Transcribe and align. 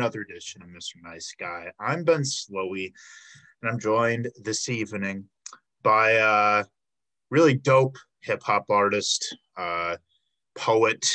another 0.00 0.22
edition 0.22 0.62
of 0.62 0.68
Mr. 0.70 0.94
Nice 1.02 1.34
Guy. 1.38 1.70
I'm 1.78 2.04
Ben 2.04 2.22
Slowey, 2.22 2.90
and 3.60 3.70
I'm 3.70 3.78
joined 3.78 4.30
this 4.42 4.70
evening 4.70 5.26
by 5.82 6.12
a 6.12 6.64
really 7.30 7.52
dope 7.52 7.98
hip 8.22 8.42
hop 8.42 8.64
artist, 8.70 9.36
uh, 9.58 9.98
poet. 10.56 11.06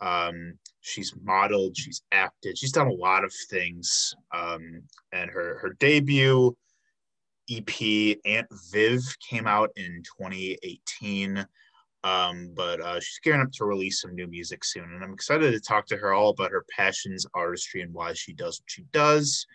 Um, 0.00 0.54
she's 0.80 1.12
modeled, 1.22 1.76
she's 1.76 2.00
acted, 2.10 2.56
she's 2.56 2.72
done 2.72 2.86
a 2.86 2.94
lot 2.94 3.22
of 3.22 3.34
things. 3.50 4.14
Um, 4.32 4.80
and 5.12 5.30
her 5.30 5.58
her 5.58 5.76
debut 5.78 6.56
EP 7.50 8.16
Aunt 8.24 8.48
Viv 8.72 9.02
came 9.28 9.46
out 9.46 9.68
in 9.76 10.02
2018. 10.18 11.46
Um, 12.04 12.52
but 12.54 12.80
uh, 12.80 12.98
she's 12.98 13.20
gearing 13.22 13.42
up 13.42 13.52
to 13.52 13.64
release 13.64 14.00
some 14.00 14.14
new 14.14 14.26
music 14.26 14.64
soon, 14.64 14.84
and 14.84 15.04
I'm 15.04 15.12
excited 15.12 15.52
to 15.52 15.60
talk 15.60 15.86
to 15.86 15.96
her 15.96 16.12
all 16.12 16.30
about 16.30 16.50
her 16.50 16.64
passions, 16.76 17.26
artistry, 17.34 17.82
and 17.82 17.94
why 17.94 18.12
she 18.12 18.32
does 18.32 18.60
what 18.60 18.70
she 18.70 18.82
does. 18.92 19.46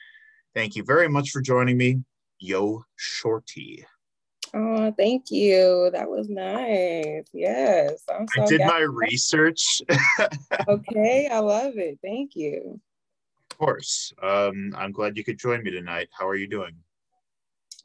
Thank 0.56 0.76
you 0.76 0.84
very 0.84 1.10
much 1.10 1.32
for 1.32 1.42
joining 1.42 1.78
me, 1.78 2.04
Yo 2.40 2.84
Shorty. 2.96 3.86
Oh, 4.54 4.94
thank 4.98 5.30
you. 5.30 5.90
That 5.92 6.10
was 6.10 6.30
nice. 6.30 7.28
Yes, 7.34 8.04
I'm 8.10 8.28
so 8.28 8.42
I 8.42 8.46
did 8.46 8.62
my 8.66 8.80
research. 8.80 9.82
okay, 10.70 11.28
I 11.30 11.40
love 11.40 11.78
it. 11.78 12.00
Thank 12.02 12.36
you. 12.36 12.80
Of 13.52 13.58
course. 13.58 14.14
Um, 14.22 14.74
I'm 14.78 14.94
glad 14.94 15.18
you 15.18 15.24
could 15.24 15.38
join 15.38 15.64
me 15.64 15.72
tonight. 15.72 16.08
How 16.18 16.28
are 16.28 16.36
you 16.36 16.48
doing? 16.48 16.76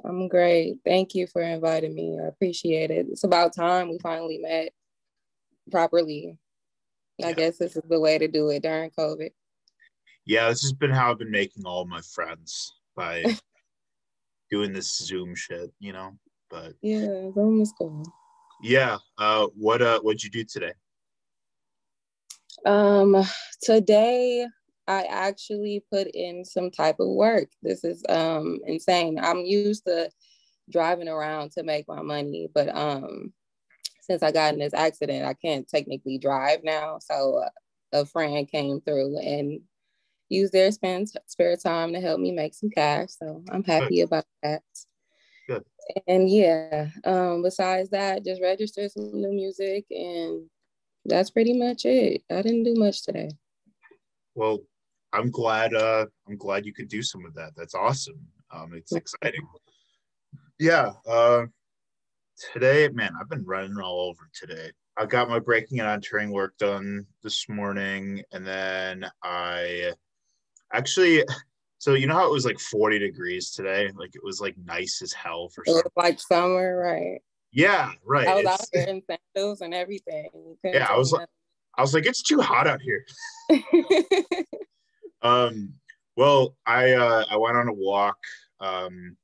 I'm 0.05 0.29
great. 0.29 0.79
Thank 0.85 1.15
you 1.15 1.27
for 1.27 1.43
inviting 1.43 1.95
me. 1.95 2.19
I 2.23 2.27
appreciate 2.27 2.91
it. 2.91 3.07
It's 3.11 3.25
about 3.25 3.55
time 3.55 3.89
we 3.89 3.99
finally 3.99 4.39
met 4.39 4.73
properly. 5.71 6.39
I 7.23 7.29
yeah. 7.29 7.33
guess 7.33 7.59
this 7.59 7.77
is 7.77 7.83
the 7.89 8.01
way 8.01 8.19
to 8.19 8.27
do 8.27 8.49
it 8.51 8.63
during 8.63 8.91
COVID. 8.91 9.31
Yeah, 10.25 10.49
this 10.49 10.63
has 10.63 10.73
been 10.73 10.91
how 10.91 11.11
I've 11.11 11.19
been 11.19 11.31
making 11.31 11.65
all 11.67 11.85
my 11.85 12.01
friends 12.01 12.75
by 12.97 13.25
doing 14.51 14.73
this 14.73 14.97
Zoom 14.99 15.35
shit, 15.35 15.73
you 15.79 15.93
know. 15.93 16.17
But 16.51 16.75
yeah, 16.83 17.31
Zoom 17.33 17.61
is 17.61 17.73
cool. 17.77 18.05
Yeah. 18.63 18.99
Uh 19.19 19.47
what 19.57 19.83
uh 19.83 20.01
what'd 20.01 20.23
you 20.23 20.31
do 20.31 20.45
today? 20.45 20.73
Um 22.65 23.25
today 23.63 24.47
I 24.89 25.05
actually 25.05 25.85
put 25.91 26.09
in 26.09 26.45
some 26.45 26.71
type 26.71 26.97
of 26.99 27.09
work. 27.09 27.49
This 27.63 27.85
is 27.85 28.03
um 28.09 28.61
insane. 28.67 29.19
I'm 29.21 29.39
used 29.39 29.85
to 29.87 30.11
driving 30.71 31.09
around 31.09 31.53
to 31.53 31.63
make 31.63 31.87
my 31.89 32.03
money, 32.03 32.49
but 32.53 32.75
um 32.77 33.33
since 34.01 34.23
I 34.23 34.33
got 34.33 34.55
in 34.55 34.61
this 34.61 34.75
accident, 34.75 35.25
I 35.25 35.35
can't 35.35 35.69
technically 35.69 36.19
drive 36.19 36.65
now. 36.65 36.99
So 37.01 37.45
uh, 37.45 37.51
a 37.93 38.05
friend 38.05 38.51
came 38.51 38.81
through 38.81 39.19
and 39.19 39.61
used 40.29 40.53
their 40.53 40.73
spend, 40.73 41.09
spare 41.27 41.57
time 41.57 41.93
to 41.93 42.01
help 42.01 42.19
me 42.19 42.33
make 42.33 42.55
some 42.55 42.71
cash. 42.71 43.11
So 43.11 43.45
I'm 43.51 43.63
happy 43.63 43.99
Good. 43.99 44.05
about 44.05 44.25
that. 44.43 44.63
Good. 45.49 45.65
And 46.07 46.29
yeah, 46.29 46.89
um, 47.05 47.43
besides 47.43 47.91
that, 47.91 48.25
just 48.25 48.43
register 48.43 48.89
some 48.89 49.21
new 49.21 49.33
music 49.33 49.87
and 49.91 50.49
that's 51.05 51.31
pretty 51.31 51.57
much 51.57 51.85
it. 51.85 52.23
I 52.31 52.43
didn't 52.43 52.65
do 52.65 52.75
much 52.75 53.05
today. 53.05 53.31
Well, 54.35 54.61
I'm 55.13 55.31
glad. 55.31 55.75
Uh, 55.75 56.07
I'm 56.29 56.37
glad 56.37 56.65
you 56.65 56.73
could 56.73 56.89
do 56.89 57.03
some 57.03 57.25
of 57.27 57.35
that. 57.35 57.53
That's 57.57 57.75
awesome. 57.75 58.19
Um, 58.51 58.73
it's 58.75 58.93
exciting. 58.93 59.47
Yeah. 60.59 60.93
Uh, 61.09 61.47
today, 62.53 62.89
man, 62.93 63.13
I've 63.21 63.29
been 63.29 63.45
running 63.45 63.77
all 63.79 64.09
over 64.09 64.29
today. 64.35 64.71
I 64.97 65.07
got 65.07 65.29
my 65.29 65.39
breaking 65.39 65.81
and 65.81 65.89
entering 65.89 66.31
work 66.31 66.57
done 66.59 67.07
this 67.23 67.49
morning, 67.49 68.23
and 68.33 68.47
then 68.47 69.07
I 69.23 69.93
actually. 70.73 71.25
So 71.79 71.95
you 71.95 72.07
know 72.07 72.15
how 72.15 72.29
it 72.29 72.33
was 72.33 72.45
like 72.45 72.61
40 72.61 73.01
degrees 73.01 73.51
today? 73.51 73.91
Like 73.97 74.15
it 74.15 74.23
was 74.23 74.41
like 74.41 74.55
nice 74.65 75.01
as 75.03 75.13
hell 75.13 75.49
for 75.49 75.65
it 75.67 75.85
like 75.97 76.21
summer, 76.21 76.77
right? 76.77 77.21
Yeah, 77.51 77.91
right. 78.05 78.29
I 78.29 78.35
was 78.35 78.45
it's, 78.45 78.53
out 78.53 78.69
here 78.73 78.89
in 78.89 79.03
sandals 79.35 79.63
and 79.63 79.75
everything. 79.75 80.31
Yeah, 80.63 80.87
I 80.89 80.97
was 80.97 81.11
like, 81.11 81.27
I 81.77 81.81
was 81.81 81.93
like, 81.93 82.07
it's 82.07 82.23
too 82.23 82.41
hot 82.41 82.69
out 82.69 82.81
here. 82.81 83.05
Um, 85.23 85.75
well, 86.17 86.57
I 86.67 86.93
uh, 86.93 87.25
I 87.31 87.37
went 87.37 87.57
on 87.57 87.69
a 87.69 87.73
walk, 87.73 88.19
um, 88.61 89.17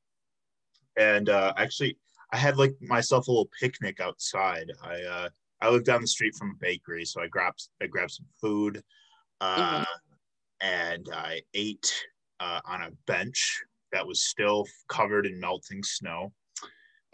and 0.96 1.28
uh, 1.28 1.52
actually 1.56 1.98
I 2.32 2.36
had 2.36 2.56
like 2.56 2.74
myself 2.80 3.28
a 3.28 3.30
little 3.30 3.50
picnic 3.60 4.00
outside. 4.00 4.70
I 4.82 5.02
uh, 5.02 5.28
I 5.60 5.70
live 5.70 5.84
down 5.84 6.00
the 6.00 6.06
street 6.06 6.34
from 6.36 6.50
a 6.50 6.64
bakery, 6.64 7.04
so 7.04 7.20
I 7.20 7.26
grabbed 7.26 7.68
I 7.82 7.86
grabbed 7.86 8.12
some 8.12 8.26
food, 8.40 8.82
uh, 9.40 9.80
mm-hmm. 9.80 10.66
and 10.66 11.08
I 11.12 11.42
ate 11.54 11.92
uh, 12.40 12.60
on 12.64 12.82
a 12.82 12.90
bench 13.06 13.62
that 13.92 14.06
was 14.06 14.22
still 14.24 14.66
covered 14.88 15.26
in 15.26 15.40
melting 15.40 15.82
snow. 15.82 16.32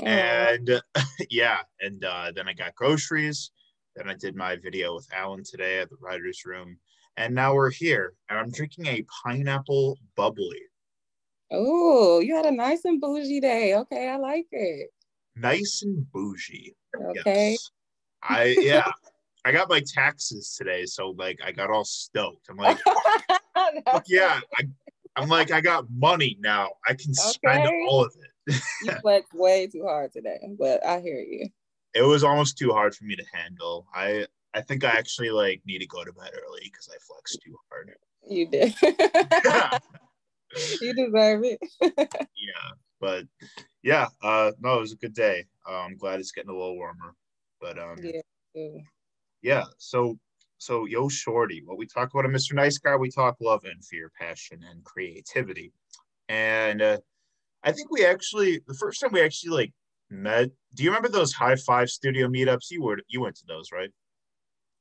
Mm. 0.00 0.06
And 0.06 0.82
yeah, 1.30 1.58
and 1.80 2.04
uh, 2.04 2.32
then 2.34 2.48
I 2.48 2.52
got 2.52 2.74
groceries. 2.74 3.50
Then 3.96 4.08
I 4.08 4.14
did 4.14 4.34
my 4.34 4.56
video 4.56 4.94
with 4.94 5.06
Alan 5.12 5.44
today 5.44 5.78
at 5.78 5.88
the 5.88 5.96
writer's 6.00 6.44
room. 6.44 6.78
And 7.16 7.34
now 7.34 7.54
we're 7.54 7.70
here, 7.70 8.14
and 8.28 8.38
I'm 8.38 8.50
drinking 8.50 8.86
a 8.86 9.04
pineapple 9.22 9.98
bubbly. 10.16 10.62
Oh, 11.50 12.18
you 12.18 12.34
had 12.34 12.46
a 12.46 12.50
nice 12.50 12.84
and 12.84 13.00
bougie 13.00 13.40
day. 13.40 13.76
Okay, 13.76 14.08
I 14.08 14.16
like 14.16 14.46
it. 14.50 14.90
Nice 15.36 15.82
and 15.84 16.10
bougie. 16.12 16.74
Okay. 16.96 17.50
Yes. 17.52 17.70
I 18.22 18.56
yeah. 18.58 18.90
I 19.44 19.52
got 19.52 19.68
my 19.68 19.82
taxes 19.86 20.54
today, 20.56 20.86
so 20.86 21.10
like 21.10 21.38
I 21.44 21.52
got 21.52 21.70
all 21.70 21.84
stoked. 21.84 22.48
I'm 22.48 22.56
like, 22.56 22.78
yeah, 24.06 24.40
I, 24.56 25.22
am 25.22 25.28
like 25.28 25.52
I 25.52 25.60
got 25.60 25.84
money 25.94 26.38
now. 26.40 26.70
I 26.88 26.94
can 26.94 27.10
okay. 27.10 27.30
spend 27.30 27.68
all 27.88 28.04
of 28.04 28.12
it. 28.16 28.62
you 28.82 28.92
flexed 29.02 29.34
way 29.34 29.66
too 29.66 29.84
hard 29.84 30.12
today, 30.12 30.38
but 30.58 30.84
I 30.84 31.00
hear 31.00 31.20
you. 31.20 31.48
It 31.94 32.02
was 32.02 32.24
almost 32.24 32.58
too 32.58 32.72
hard 32.72 32.94
for 32.94 33.04
me 33.04 33.16
to 33.16 33.24
handle. 33.32 33.86
I 33.94 34.26
I 34.54 34.60
think 34.60 34.84
I 34.84 34.90
actually 34.90 35.30
like 35.30 35.62
need 35.66 35.80
to 35.80 35.86
go 35.86 36.04
to 36.04 36.12
bed 36.12 36.30
early 36.32 36.60
because 36.64 36.88
I 36.88 36.96
flexed 37.00 37.40
too 37.44 37.56
hard. 37.70 37.92
You 38.28 38.48
did. 38.48 38.74
you 40.80 40.94
deserve 40.94 41.44
it. 41.44 41.58
yeah, 41.80 42.70
but 43.00 43.24
yeah, 43.82 44.08
uh, 44.22 44.52
no, 44.60 44.78
it 44.78 44.80
was 44.80 44.92
a 44.92 44.96
good 44.96 45.14
day. 45.14 45.44
Uh, 45.68 45.80
I'm 45.80 45.96
glad 45.96 46.20
it's 46.20 46.32
getting 46.32 46.50
a 46.50 46.54
little 46.54 46.76
warmer. 46.76 47.14
But 47.60 47.78
um, 47.78 47.96
yeah, 48.00 48.20
yeah. 49.42 49.64
So 49.78 50.18
so 50.58 50.86
yo, 50.86 51.08
shorty, 51.08 51.62
what 51.64 51.76
we 51.76 51.86
talk 51.86 52.12
about 52.12 52.24
a 52.24 52.28
Mr. 52.28 52.54
Nice 52.54 52.78
Guy, 52.78 52.96
we 52.96 53.10
talk 53.10 53.36
love 53.40 53.64
and 53.64 53.84
fear, 53.84 54.10
passion 54.18 54.60
and 54.70 54.84
creativity, 54.84 55.72
and 56.28 56.80
uh, 56.80 56.98
I 57.64 57.72
think 57.72 57.90
we 57.90 58.06
actually 58.06 58.60
the 58.68 58.74
first 58.74 59.00
time 59.00 59.10
we 59.12 59.20
actually 59.20 59.50
like 59.50 59.72
met. 60.10 60.50
Do 60.74 60.84
you 60.84 60.90
remember 60.90 61.08
those 61.08 61.32
high 61.32 61.56
five 61.56 61.90
studio 61.90 62.28
meetups? 62.28 62.70
You 62.70 62.82
were 62.82 63.00
you 63.08 63.20
went 63.20 63.36
to 63.36 63.46
those, 63.46 63.72
right? 63.72 63.90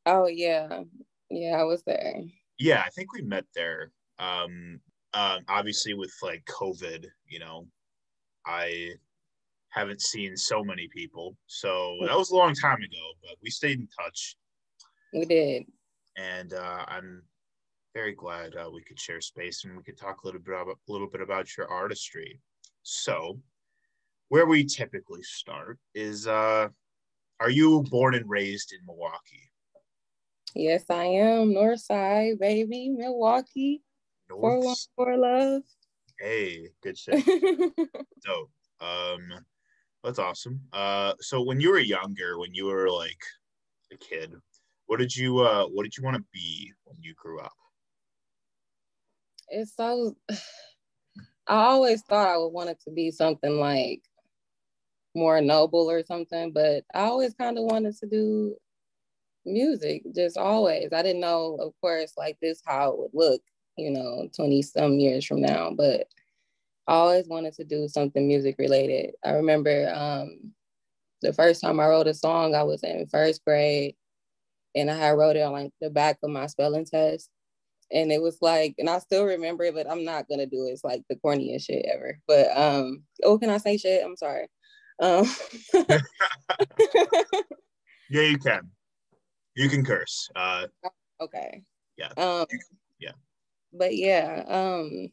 Oh 0.05 0.27
yeah, 0.27 0.83
yeah, 1.29 1.57
I 1.57 1.63
was 1.63 1.83
there. 1.83 2.21
Yeah, 2.59 2.83
I 2.85 2.89
think 2.89 3.13
we 3.13 3.21
met 3.21 3.45
there. 3.55 3.91
Um, 4.19 4.79
um, 5.13 5.39
obviously 5.47 5.93
with 5.93 6.13
like 6.21 6.43
COVID, 6.45 7.05
you 7.27 7.39
know, 7.39 7.67
I 8.45 8.91
haven't 9.69 10.01
seen 10.01 10.35
so 10.35 10.63
many 10.63 10.87
people, 10.87 11.35
so 11.47 11.97
that 12.05 12.17
was 12.17 12.31
a 12.31 12.35
long 12.35 12.53
time 12.53 12.81
ago. 12.81 13.13
But 13.21 13.37
we 13.41 13.49
stayed 13.49 13.79
in 13.79 13.87
touch. 13.87 14.35
We 15.13 15.25
did, 15.25 15.65
and 16.17 16.53
uh, 16.53 16.85
I'm 16.87 17.23
very 17.93 18.13
glad 18.13 18.55
uh, 18.55 18.69
we 18.73 18.83
could 18.83 18.99
share 18.99 19.21
space 19.21 19.63
and 19.63 19.77
we 19.77 19.83
could 19.83 19.97
talk 19.97 20.23
a 20.23 20.25
little 20.25 20.41
bit 20.41 20.53
about 20.53 20.77
a 20.87 20.91
little 20.91 21.09
bit 21.09 21.21
about 21.21 21.55
your 21.55 21.69
artistry. 21.69 22.39
So, 22.81 23.39
where 24.29 24.45
we 24.45 24.65
typically 24.65 25.21
start 25.23 25.77
is, 25.93 26.27
uh, 26.27 26.67
are 27.39 27.49
you 27.49 27.83
born 27.89 28.15
and 28.15 28.29
raised 28.29 28.73
in 28.73 28.85
Milwaukee? 28.85 29.51
Yes, 30.55 30.83
I 30.89 31.05
am. 31.05 31.53
Northside, 31.53 32.39
baby, 32.39 32.89
Milwaukee. 32.89 33.81
North. 34.29 34.87
414 34.95 35.21
love. 35.21 35.61
Hey, 36.19 36.69
good 36.81 36.97
shit. 36.99 37.23
so, 38.19 38.49
um, 38.79 39.33
that's 40.03 40.19
awesome. 40.19 40.61
Uh, 40.71 41.13
so 41.19 41.41
when 41.41 41.59
you 41.59 41.69
were 41.71 41.79
younger, 41.79 42.37
when 42.37 42.53
you 42.53 42.65
were 42.65 42.89
like 42.89 43.21
a 43.91 43.97
kid, 43.97 44.33
what 44.85 44.99
did 44.99 45.15
you 45.15 45.39
uh 45.39 45.65
what 45.65 45.83
did 45.83 45.97
you 45.97 46.03
want 46.03 46.17
to 46.17 46.23
be 46.33 46.71
when 46.83 46.97
you 47.01 47.13
grew 47.15 47.39
up? 47.39 47.53
It's 49.49 49.75
so 49.75 50.15
I 51.47 51.65
always 51.65 52.01
thought 52.01 52.27
I 52.27 52.37
would 52.37 52.49
want 52.49 52.69
it 52.69 52.79
to 52.85 52.91
be 52.91 53.11
something 53.11 53.59
like 53.59 54.01
more 55.15 55.41
noble 55.41 55.89
or 55.89 56.03
something, 56.03 56.51
but 56.51 56.83
I 56.93 57.01
always 57.01 57.33
kind 57.33 57.57
of 57.57 57.65
wanted 57.65 57.97
to 57.97 58.07
do 58.07 58.55
music 59.45 60.03
just 60.15 60.37
always 60.37 60.89
i 60.93 61.01
didn't 61.01 61.21
know 61.21 61.57
of 61.59 61.73
course 61.81 62.13
like 62.17 62.37
this 62.41 62.61
how 62.65 62.91
it 62.91 62.97
would 62.97 63.11
look 63.13 63.41
you 63.77 63.91
know 63.91 64.27
20 64.35 64.61
some 64.61 64.93
years 64.93 65.25
from 65.25 65.41
now 65.41 65.71
but 65.75 66.07
i 66.87 66.93
always 66.93 67.27
wanted 67.27 67.53
to 67.53 67.63
do 67.63 67.87
something 67.87 68.27
music 68.27 68.55
related 68.57 69.13
i 69.25 69.31
remember 69.31 69.91
um 69.93 70.51
the 71.21 71.33
first 71.33 71.61
time 71.61 71.79
i 71.79 71.87
wrote 71.87 72.07
a 72.07 72.13
song 72.13 72.55
i 72.55 72.63
was 72.63 72.83
in 72.83 73.05
first 73.07 73.43
grade 73.45 73.95
and 74.75 74.89
i 74.89 74.95
had 74.95 75.11
wrote 75.11 75.35
it 75.35 75.41
on 75.41 75.51
like 75.51 75.71
the 75.81 75.89
back 75.89 76.17
of 76.23 76.29
my 76.29 76.47
spelling 76.47 76.85
test 76.85 77.29
and 77.93 78.11
it 78.11 78.21
was 78.21 78.39
like, 78.41 78.75
and 78.79 78.89
I 78.89 78.99
still 78.99 79.25
remember 79.25 79.63
it, 79.65 79.75
but 79.75 79.89
I'm 79.89 80.03
not 80.03 80.27
gonna 80.27 80.47
do 80.47 80.65
it. 80.65 80.71
It's 80.71 80.83
like 80.83 81.03
the 81.09 81.15
corniest 81.15 81.65
shit 81.65 81.85
ever. 81.93 82.19
But 82.27 82.55
um, 82.57 83.03
oh, 83.23 83.37
can 83.37 83.51
I 83.51 83.57
say 83.57 83.77
shit? 83.77 84.03
I'm 84.03 84.17
sorry. 84.17 84.47
Um, 84.99 85.25
yeah, 88.09 88.21
you 88.21 88.37
can. 88.39 88.69
You 89.55 89.69
can 89.69 89.85
curse. 89.85 90.29
Uh, 90.35 90.67
okay. 91.21 91.63
Yeah. 91.97 92.11
Um, 92.17 92.45
yeah. 92.99 93.11
But 93.71 93.95
yeah, 93.95 94.43
um, 94.47 95.09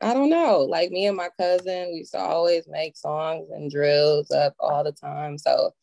I 0.00 0.14
don't 0.14 0.30
know. 0.30 0.60
Like 0.60 0.90
me 0.90 1.06
and 1.06 1.16
my 1.16 1.30
cousin, 1.38 1.88
we 1.92 1.98
used 1.98 2.12
to 2.12 2.18
always 2.18 2.66
make 2.68 2.96
songs 2.96 3.50
and 3.50 3.70
drills 3.70 4.30
up 4.30 4.54
all 4.58 4.84
the 4.84 4.92
time. 4.92 5.38
So 5.38 5.74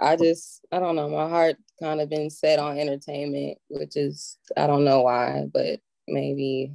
I 0.00 0.16
just, 0.16 0.64
I 0.72 0.78
don't 0.78 0.96
know. 0.96 1.08
My 1.08 1.28
heart 1.28 1.56
kind 1.80 2.00
of 2.00 2.08
been 2.08 2.30
set 2.30 2.58
on 2.58 2.78
entertainment, 2.78 3.58
which 3.68 3.96
is, 3.96 4.38
I 4.56 4.66
don't 4.66 4.84
know 4.84 5.02
why, 5.02 5.46
but 5.52 5.80
maybe, 6.08 6.74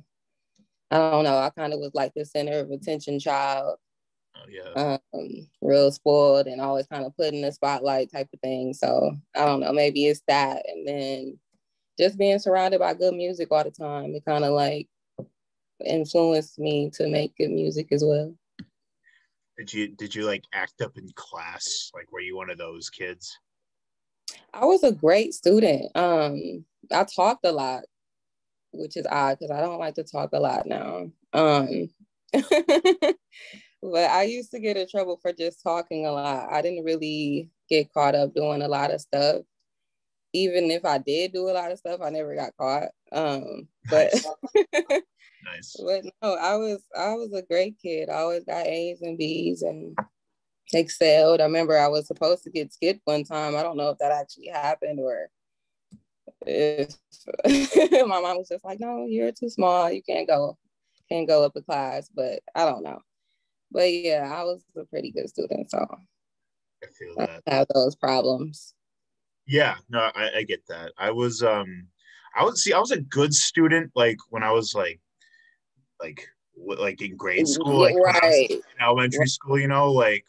I 0.92 0.98
don't 0.98 1.26
know. 1.26 1.38
I 1.38 1.50
kind 1.50 1.74
of 1.74 1.80
was 1.80 1.92
like 1.94 2.14
the 2.16 2.26
center 2.26 2.60
of 2.60 2.72
attention 2.72 3.20
child. 3.20 3.78
Yeah. 4.50 4.98
Um, 5.14 5.48
real 5.62 5.92
spoiled 5.92 6.48
and 6.48 6.62
always 6.62 6.88
kind 6.88 7.06
of 7.06 7.16
put 7.16 7.34
in 7.34 7.42
the 7.42 7.52
spotlight 7.52 8.12
type 8.12 8.30
of 8.34 8.40
thing. 8.40 8.74
So 8.74 9.16
I 9.36 9.46
don't 9.46 9.60
know. 9.60 9.74
Maybe 9.74 10.06
it's 10.08 10.22
that. 10.28 10.64
And 10.68 10.88
then 10.88 11.40
just 11.98 12.18
being 12.18 12.40
surrounded 12.40 12.80
by 12.80 12.94
good 12.94 13.14
music 13.14 13.50
all 13.52 13.64
the 13.64 13.72
time, 13.72 14.14
it 14.16 14.26
kind 14.26 14.44
of 14.44 14.54
like 14.54 14.88
influenced 15.86 16.60
me 16.60 16.90
to 16.92 17.08
make 17.08 17.36
good 17.38 17.52
music 17.52 17.88
as 17.92 18.04
well. 18.04 18.34
Did 19.58 19.74
you 19.74 19.88
did 19.88 20.14
you 20.14 20.24
like 20.24 20.44
act 20.54 20.82
up 20.82 20.98
in 20.98 21.10
class? 21.16 21.92
Like 21.94 22.12
were 22.12 22.20
you 22.20 22.36
one 22.36 22.50
of 22.50 22.58
those 22.58 22.90
kids? 22.90 23.38
I 24.54 24.66
was 24.66 24.84
a 24.84 24.92
great 24.92 25.34
student. 25.34 25.92
Um 25.96 26.64
I 26.92 27.04
talked 27.04 27.46
a 27.46 27.52
lot, 27.52 27.84
which 28.72 28.98
is 28.98 29.08
odd 29.10 29.40
because 29.40 29.52
I 29.52 29.62
don't 29.62 29.80
like 29.80 29.96
to 29.96 30.04
talk 30.04 30.30
a 30.34 30.40
lot 30.40 30.68
now. 30.68 31.10
Um 31.34 31.90
but 33.82 34.10
I 34.10 34.24
used 34.24 34.52
to 34.52 34.60
get 34.60 34.78
in 34.78 34.88
trouble 34.88 35.20
for 35.22 35.34
just 35.34 35.62
talking 35.64 36.06
a 36.06 36.12
lot. 36.12 36.52
I 36.52 36.62
didn't 36.62 36.86
really 36.86 37.50
get 37.70 37.94
caught 37.94 38.16
up 38.16 38.34
doing 38.34 38.62
a 38.62 38.68
lot 38.68 38.94
of 38.94 39.02
stuff. 39.02 39.44
Even 40.34 40.70
if 40.72 40.86
I 40.86 40.98
did 40.98 41.34
do 41.34 41.50
a 41.50 41.52
lot 41.52 41.72
of 41.72 41.80
stuff, 41.80 42.02
I 42.04 42.10
never 42.10 42.36
got 42.36 42.56
caught. 42.58 42.90
Um, 43.12 43.68
but 43.90 44.14
Nice. 45.46 45.76
But 45.86 46.06
no, 46.22 46.36
I 46.36 46.56
was 46.56 46.84
I 46.98 47.14
was 47.14 47.34
a 47.34 47.42
great 47.42 47.78
kid. 47.82 48.10
I 48.10 48.16
always 48.16 48.44
got 48.44 48.68
A's 48.68 49.02
and 49.02 49.18
B's 49.18 49.62
and 49.62 49.98
excelled. 50.74 51.42
I 51.42 51.46
remember 51.46 51.78
I 51.78 51.88
was 51.88 52.08
supposed 52.08 52.44
to 52.44 52.50
get 52.50 52.74
skipped 52.74 53.02
one 53.06 53.24
time. 53.24 53.56
I 53.56 53.64
don't 53.64 53.78
know 53.78 53.90
if 53.90 53.98
that 54.00 54.12
actually 54.12 54.48
happened 54.48 55.00
or 55.00 55.30
if 56.46 56.96
my 58.08 58.20
mom 58.20 58.38
was 58.38 58.50
just 58.50 58.66
like, 58.66 58.80
no, 58.80 59.06
you're 59.06 59.32
too 59.32 59.50
small. 59.50 59.92
You 59.92 60.02
can't 60.04 60.28
go, 60.28 60.58
can't 61.10 61.28
go 61.28 61.44
up 61.44 61.56
a 61.56 61.62
class. 61.62 62.10
But 62.14 62.42
I 62.56 62.66
don't 62.66 62.84
know. 62.84 63.02
But 63.72 63.92
yeah, 63.92 64.32
I 64.34 64.44
was 64.44 64.64
a 64.78 64.86
pretty 64.86 65.12
good 65.12 65.30
student, 65.30 65.70
so 65.70 65.86
I 66.84 66.88
feel 66.98 67.16
that. 67.18 67.44
I 67.48 67.56
have 67.56 67.68
those 67.74 67.96
problems. 67.96 68.74
Yeah, 69.46 69.76
no, 69.90 70.10
I, 70.16 70.30
I 70.38 70.44
get 70.44 70.62
that. 70.68 70.94
I 70.98 71.12
was 71.12 71.44
um 71.44 71.88
I 72.36 72.44
would 72.44 72.58
see 72.58 72.74
I 72.74 72.80
was 72.80 72.92
a 72.92 73.02
good 73.02 73.34
student 73.34 73.92
like 73.96 74.18
when 74.30 74.44
I 74.44 74.52
was 74.52 74.76
like 74.76 75.00
like 76.00 76.28
like 76.56 77.02
in 77.02 77.16
grade 77.16 77.48
school, 77.48 77.82
like 77.82 77.96
right. 77.96 78.50
in 78.50 78.62
elementary 78.82 79.20
right. 79.20 79.30
school, 79.30 79.60
you 79.60 79.68
know, 79.68 79.92
like 79.92 80.26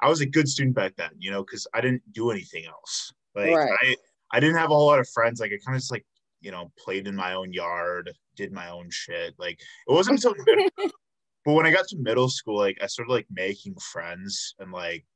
I 0.00 0.08
was 0.08 0.20
a 0.20 0.26
good 0.26 0.48
student 0.48 0.74
back 0.74 0.94
then, 0.96 1.10
you 1.18 1.30
know, 1.30 1.42
because 1.42 1.66
I 1.74 1.80
didn't 1.80 2.02
do 2.12 2.30
anything 2.30 2.66
else. 2.66 3.12
Like 3.34 3.54
right. 3.54 3.70
I 3.82 3.96
I 4.32 4.40
didn't 4.40 4.56
have 4.56 4.70
a 4.70 4.74
whole 4.74 4.86
lot 4.86 4.98
of 4.98 5.08
friends. 5.08 5.40
Like 5.40 5.52
I 5.52 5.58
kind 5.64 5.76
of 5.76 5.80
just 5.80 5.92
like 5.92 6.06
you 6.40 6.50
know 6.50 6.72
played 6.78 7.06
in 7.06 7.14
my 7.14 7.34
own 7.34 7.52
yard, 7.52 8.12
did 8.36 8.52
my 8.52 8.70
own 8.70 8.90
shit. 8.90 9.34
Like 9.38 9.60
it 9.60 9.92
wasn't 9.92 10.24
until 10.24 10.34
but 11.46 11.52
when 11.52 11.64
I 11.64 11.70
got 11.70 11.86
to 11.88 11.96
middle 11.96 12.28
school, 12.28 12.58
like 12.58 12.76
I 12.82 12.88
started 12.88 13.12
like 13.12 13.28
making 13.30 13.76
friends 13.76 14.56
and 14.58 14.72
like 14.72 15.06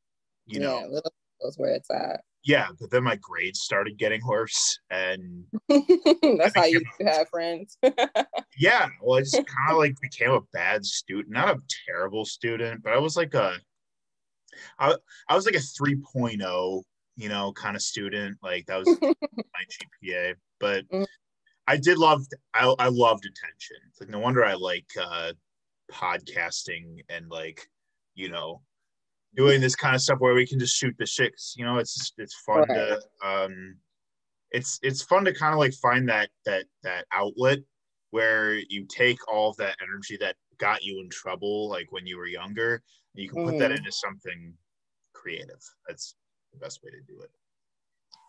you 0.46 0.60
yeah, 0.60 0.68
know 0.68 1.00
that's 1.42 1.58
where 1.58 1.72
it's 1.72 1.90
at. 1.90 2.20
Yeah, 2.44 2.68
but 2.78 2.90
then 2.92 3.02
my 3.02 3.16
grades 3.16 3.60
started 3.60 3.98
getting 3.98 4.24
worse, 4.24 4.78
and 4.90 5.44
that's 5.68 6.54
how 6.54 6.64
you 6.64 6.82
have 7.04 7.28
friends. 7.28 7.76
yeah, 8.56 8.88
well, 9.02 9.18
I 9.18 9.22
just 9.22 9.34
kind 9.34 9.72
of 9.72 9.78
like 9.78 9.96
became 10.00 10.30
a 10.30 10.40
bad 10.52 10.86
student, 10.86 11.34
not 11.34 11.50
a 11.50 11.60
terrible 11.86 12.24
student, 12.24 12.82
but 12.84 12.92
I 12.92 12.98
was 12.98 13.16
like 13.16 13.34
a, 13.34 13.56
I, 14.78 14.94
I 15.28 15.34
was 15.34 15.46
like 15.46 15.56
a 15.56 15.58
3.0, 15.58 16.82
you 17.16 17.28
know, 17.28 17.52
kind 17.52 17.76
of 17.76 17.82
student. 17.82 18.38
Like 18.40 18.66
that 18.66 18.78
was 18.78 18.88
my 19.02 19.64
GPA, 20.04 20.36
but 20.60 20.88
mm. 20.88 21.06
I 21.66 21.76
did 21.76 21.98
love, 21.98 22.24
I, 22.54 22.72
I 22.78 22.88
loved 22.88 23.26
attention. 23.26 23.76
It's 23.88 24.00
like 24.00 24.08
no 24.08 24.20
wonder 24.20 24.44
I 24.44 24.54
like 24.54 24.86
uh, 24.98 25.32
podcasting 25.90 27.04
and 27.08 27.30
like, 27.30 27.68
you 28.14 28.28
know, 28.28 28.62
doing 29.36 29.60
this 29.60 29.76
kind 29.76 29.94
of 29.94 30.02
stuff 30.02 30.18
where 30.18 30.34
we 30.34 30.46
can 30.46 30.58
just 30.58 30.76
shoot 30.76 30.94
the 30.98 31.06
shit. 31.06 31.32
you 31.56 31.64
know, 31.64 31.78
it's 31.78 31.94
just, 31.94 32.14
it's 32.18 32.34
fun 32.46 32.60
right. 32.68 32.68
to 32.68 33.00
um, 33.26 33.76
it's 34.50 34.78
it's 34.82 35.02
fun 35.02 35.24
to 35.24 35.34
kind 35.34 35.52
of 35.52 35.58
like 35.58 35.74
find 35.74 36.08
that 36.08 36.30
that 36.44 36.64
that 36.82 37.04
outlet 37.12 37.58
where 38.10 38.54
you 38.54 38.84
take 38.88 39.18
all 39.28 39.50
of 39.50 39.56
that 39.56 39.76
energy 39.82 40.16
that 40.20 40.34
got 40.58 40.82
you 40.82 41.00
in 41.00 41.08
trouble, 41.08 41.68
like 41.68 41.86
when 41.90 42.06
you 42.06 42.16
were 42.16 42.26
younger, 42.26 42.82
and 43.14 43.22
you 43.22 43.28
can 43.28 43.44
put 43.44 43.54
mm. 43.54 43.58
that 43.60 43.70
mm-hmm. 43.70 43.78
into 43.78 43.92
something 43.92 44.52
creative. 45.14 45.62
That's 45.86 46.16
the 46.52 46.58
best 46.58 46.80
way 46.82 46.90
to 46.90 47.00
do 47.12 47.20
it. 47.20 47.30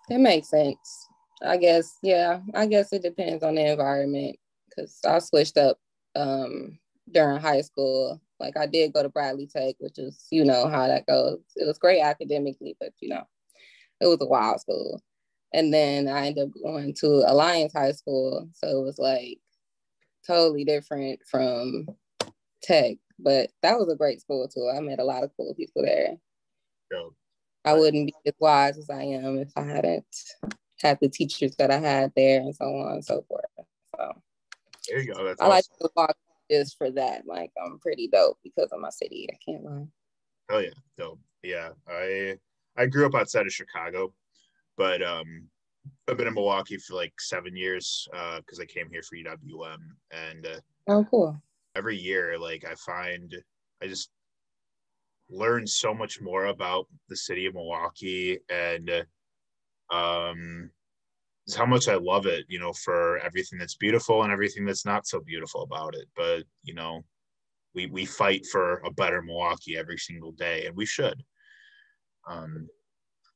That 0.10 0.20
makes 0.20 0.50
sense. 0.50 1.08
I 1.44 1.58
guess, 1.58 1.98
yeah, 2.04 2.42
I 2.54 2.68
guess 2.68 2.94
it 2.94 3.02
depends 3.02 3.44
on 3.44 3.56
the 3.56 3.72
environment 3.72 4.38
because 4.70 5.00
I 5.06 5.18
switched 5.20 5.58
up 5.58 5.80
um, 6.16 6.78
during 7.10 7.40
high 7.42 7.62
school 7.62 8.22
like 8.42 8.58
I 8.58 8.66
did 8.66 8.92
go 8.92 9.04
to 9.04 9.10
Bradley 9.10 9.48
Tech, 9.48 9.76
which 9.80 10.00
is, 10.00 10.26
you 10.32 10.44
know, 10.44 10.68
how 10.68 10.88
that 10.88 11.06
goes. 11.06 11.40
It 11.56 11.66
was 11.66 11.78
great 11.78 12.02
academically, 12.02 12.76
but 12.80 12.92
you 13.00 13.10
know, 13.10 13.24
it 14.02 14.08
was 14.08 14.20
a 14.20 14.26
wild 14.26 14.60
school. 14.60 15.02
And 15.54 15.74
then 15.74 16.08
I 16.08 16.28
ended 16.28 16.48
up 16.48 16.64
going 16.64 16.94
to 16.96 17.08
Alliance 17.28 17.74
High 17.74 17.92
School. 17.92 18.50
So 18.54 18.68
it 18.68 18.84
was 18.84 18.98
like 18.98 19.38
totally 20.26 20.66
different 20.66 21.20
from 21.30 21.88
tech. 22.64 22.98
But 23.20 23.52
that 23.62 23.78
was 23.78 23.90
a 23.90 23.96
great 23.96 24.22
school 24.22 24.48
too. 24.48 24.72
I 24.76 24.80
met 24.80 25.00
a 25.00 25.04
lot 25.04 25.24
of 25.24 25.32
cool 25.38 25.54
people 25.54 25.84
there. 25.84 26.18
I 27.64 27.74
wouldn't 27.74 28.08
be 28.08 28.14
as 28.26 28.34
wise 28.40 28.78
as 28.80 28.90
I 28.90 29.04
am 29.04 29.38
if 29.38 29.52
I 29.56 29.62
hadn't 29.62 30.06
had 30.82 30.98
the 31.00 31.10
teachers 31.10 31.56
that 31.58 31.70
I 31.70 31.78
had 31.78 32.12
there 32.16 32.42
and 32.42 32.56
so 32.56 32.66
on 32.66 32.94
and 32.94 33.06
so 33.06 33.24
forth. 33.28 33.46
So 33.96 34.14
there 34.90 35.00
you 35.00 35.14
go. 35.14 35.24
That's 35.24 35.40
I 35.40 35.46
awesome. 35.46 35.52
like 35.52 35.66
to 35.80 35.90
walk 35.96 36.18
just 36.52 36.78
for 36.78 36.92
that. 36.92 37.24
Like 37.26 37.52
I'm 37.64 37.80
pretty 37.80 38.08
dope 38.08 38.38
because 38.44 38.70
of 38.72 38.80
my 38.80 38.90
city. 38.90 39.28
I 39.32 39.38
can't 39.44 39.64
lie. 39.64 39.88
Oh 40.50 40.60
yeah, 40.60 40.70
dope. 40.98 41.20
Yeah, 41.44 41.70
I 41.88 42.38
I 42.78 42.86
grew 42.86 43.06
up 43.06 43.16
outside 43.16 43.46
of 43.46 43.54
Chicago, 43.54 44.14
but 44.78 45.02
um, 45.02 45.48
I've 46.08 46.18
been 46.18 46.28
in 46.28 46.34
Milwaukee 46.34 46.78
for 46.78 46.96
like 46.96 47.14
seven 47.20 47.56
years 47.56 48.08
because 48.12 48.60
uh, 48.60 48.64
I 48.64 48.66
came 48.66 48.90
here 48.92 49.02
for 49.04 49.16
UWM, 49.16 49.80
and 50.12 50.46
uh, 50.46 50.60
oh 50.88 51.06
cool. 51.10 51.42
Every 51.76 51.98
year, 51.98 52.38
like 52.38 52.66
I 52.70 52.76
find, 52.76 53.34
I 53.82 53.88
just 53.88 54.12
learn 55.30 55.66
so 55.66 55.94
much 55.94 56.20
more 56.20 56.48
about 56.48 56.88
the 57.08 57.16
city 57.16 57.46
of 57.46 57.54
Milwaukee 57.54 58.40
and 58.50 58.90
uh, 59.90 59.96
um 59.96 60.70
how 61.56 61.66
much 61.66 61.88
I 61.88 61.96
love 61.96 62.26
it, 62.28 62.46
you 62.48 62.60
know, 62.60 62.72
for 62.74 63.18
everything 63.20 63.60
that's 63.60 63.76
beautiful 63.76 64.24
and 64.24 64.32
everything 64.32 64.66
that's 64.66 64.86
not 64.86 65.08
so 65.08 65.20
beautiful 65.20 65.64
about 65.64 65.96
it. 65.96 66.08
But, 66.16 66.44
you 66.64 66.74
know, 66.74 67.04
we, 67.74 67.88
we 67.88 68.06
fight 68.06 68.46
for 68.46 68.78
a 68.86 68.92
better 68.92 69.22
Milwaukee 69.22 69.78
every 69.78 69.98
single 69.98 70.32
day, 70.34 70.66
and 70.66 70.76
we 70.76 70.86
should. 70.86 71.24
Um, 72.30 72.68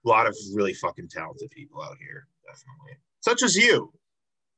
a 0.06 0.10
lot 0.10 0.28
of 0.28 0.36
really 0.54 0.74
fucking 0.74 1.10
talented 1.10 1.50
people 1.50 1.82
out 1.82 1.98
here, 2.00 2.28
definitely, 2.46 3.00
such 3.22 3.44
as 3.44 3.56
you. 3.56 3.92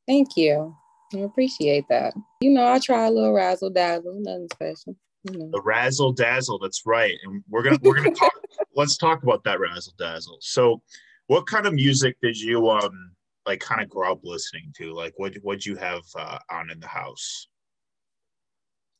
Thank 0.07 0.35
you. 0.35 0.75
I 1.13 1.19
appreciate 1.19 1.85
that. 1.89 2.13
You 2.41 2.51
know, 2.51 2.67
I 2.67 2.79
try 2.79 3.05
a 3.05 3.11
little 3.11 3.33
razzle 3.33 3.69
dazzle, 3.69 4.19
nothing 4.19 4.49
special. 4.53 4.95
You 5.23 5.39
know. 5.39 5.49
The 5.51 5.61
razzle 5.61 6.11
dazzle, 6.11 6.59
that's 6.59 6.83
right. 6.85 7.15
And 7.23 7.43
we're 7.49 7.63
gonna 7.63 7.79
we're 7.81 7.95
gonna 7.95 8.11
talk. 8.11 8.33
let's 8.75 8.97
talk 8.97 9.23
about 9.23 9.43
that 9.45 9.59
razzle 9.59 9.93
dazzle. 9.97 10.37
So, 10.41 10.81
what 11.27 11.47
kind 11.47 11.65
of 11.65 11.73
music 11.73 12.17
did 12.21 12.37
you 12.37 12.69
um 12.69 13.11
like 13.47 13.61
kind 13.61 13.81
of 13.81 13.89
grow 13.89 14.11
up 14.11 14.19
listening 14.23 14.73
to? 14.77 14.93
Like 14.93 15.13
what 15.17 15.33
what 15.41 15.65
you 15.65 15.75
have 15.77 16.03
uh, 16.15 16.39
on 16.51 16.69
in 16.69 16.79
the 16.79 16.87
house? 16.87 17.47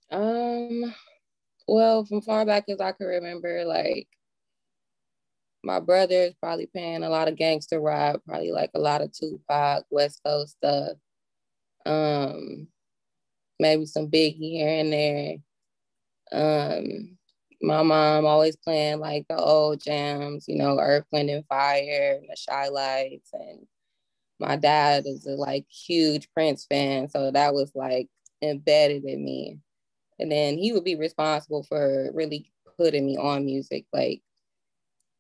Um, 0.10 0.96
well, 1.68 2.06
from 2.06 2.22
far 2.22 2.46
back 2.46 2.66
as 2.70 2.80
I 2.80 2.94
can 2.94 3.08
remember, 3.08 3.66
like 3.66 4.08
my 5.64 5.80
brother 5.80 6.16
is 6.16 6.34
probably 6.42 6.68
playing 6.68 7.04
a 7.04 7.10
lot 7.10 7.28
of 7.28 7.36
gangster 7.36 7.82
rap, 7.82 8.22
probably 8.26 8.52
like 8.52 8.72
a 8.74 8.80
lot 8.80 9.02
of 9.02 9.12
Tupac, 9.12 9.84
West 9.90 10.22
Coast 10.26 10.54
stuff. 10.54 10.98
Um, 11.86 12.68
maybe 13.60 13.86
some 13.86 14.08
Biggie 14.08 14.38
here 14.38 14.70
and 14.70 14.94
there. 14.94 15.36
Um, 16.32 17.18
my 17.62 17.82
mom 17.84 18.26
always 18.26 18.56
playing 18.56 19.00
like 19.00 19.26
the 19.28 19.38
old 19.38 19.82
jams, 19.82 20.46
you 20.48 20.58
know, 20.58 20.80
Earth, 20.80 21.06
Wind 21.12 21.30
and 21.30 21.46
Fire, 21.48 22.20
and 22.20 22.30
the 22.30 22.38
Chi-Lites, 22.48 23.30
and 23.34 23.66
my 24.40 24.56
dad 24.56 25.04
is 25.06 25.26
a 25.26 25.32
like 25.32 25.66
huge 25.70 26.30
Prince 26.34 26.66
fan, 26.66 27.10
so 27.10 27.32
that 27.32 27.54
was 27.54 27.72
like 27.76 28.08
embedded 28.42 29.06
in 29.06 29.24
me. 29.24 29.60
And 30.20 30.32
then 30.32 30.58
he 30.58 30.74
would 30.74 30.84
be 30.84 30.96
responsible 30.96 31.64
for 31.64 32.12
really 32.14 32.52
putting 32.78 33.06
me 33.06 33.18
on 33.18 33.46
music. 33.46 33.86
Like 33.94 34.22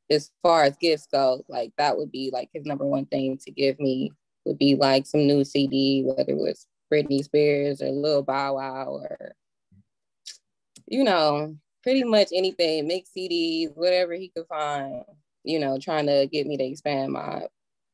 as 0.09 0.31
far 0.41 0.63
as 0.63 0.77
gifts 0.77 1.07
go, 1.11 1.43
like 1.47 1.71
that 1.77 1.97
would 1.97 2.11
be 2.11 2.29
like 2.31 2.49
his 2.53 2.65
number 2.65 2.85
one 2.85 3.05
thing 3.05 3.37
to 3.45 3.51
give 3.51 3.79
me 3.79 4.11
would 4.45 4.57
be 4.57 4.75
like 4.75 5.05
some 5.05 5.27
new 5.27 5.43
CD, 5.43 6.03
whether 6.05 6.31
it 6.31 6.37
was 6.37 6.67
Britney 6.91 7.23
Spears 7.23 7.81
or 7.81 7.89
Lil 7.91 8.23
Bow 8.23 8.55
Wow 8.55 8.99
or 9.01 9.35
you 10.87 11.03
know, 11.03 11.55
pretty 11.83 12.03
much 12.03 12.29
anything, 12.33 12.87
mix 12.87 13.09
CDs, 13.15 13.75
whatever 13.75 14.13
he 14.13 14.29
could 14.29 14.47
find, 14.47 15.03
you 15.43 15.59
know, 15.59 15.77
trying 15.77 16.07
to 16.07 16.27
get 16.31 16.47
me 16.47 16.57
to 16.57 16.63
expand 16.63 17.11
my, 17.11 17.47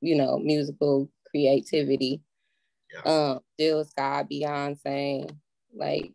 you 0.03 0.15
know, 0.15 0.37
musical 0.37 1.09
creativity. 1.25 2.21
Yeah. 2.93 3.11
Um, 3.11 3.39
Jill 3.57 3.85
Scott, 3.85 4.27
Beyonce, 4.29 5.29
like 5.73 6.13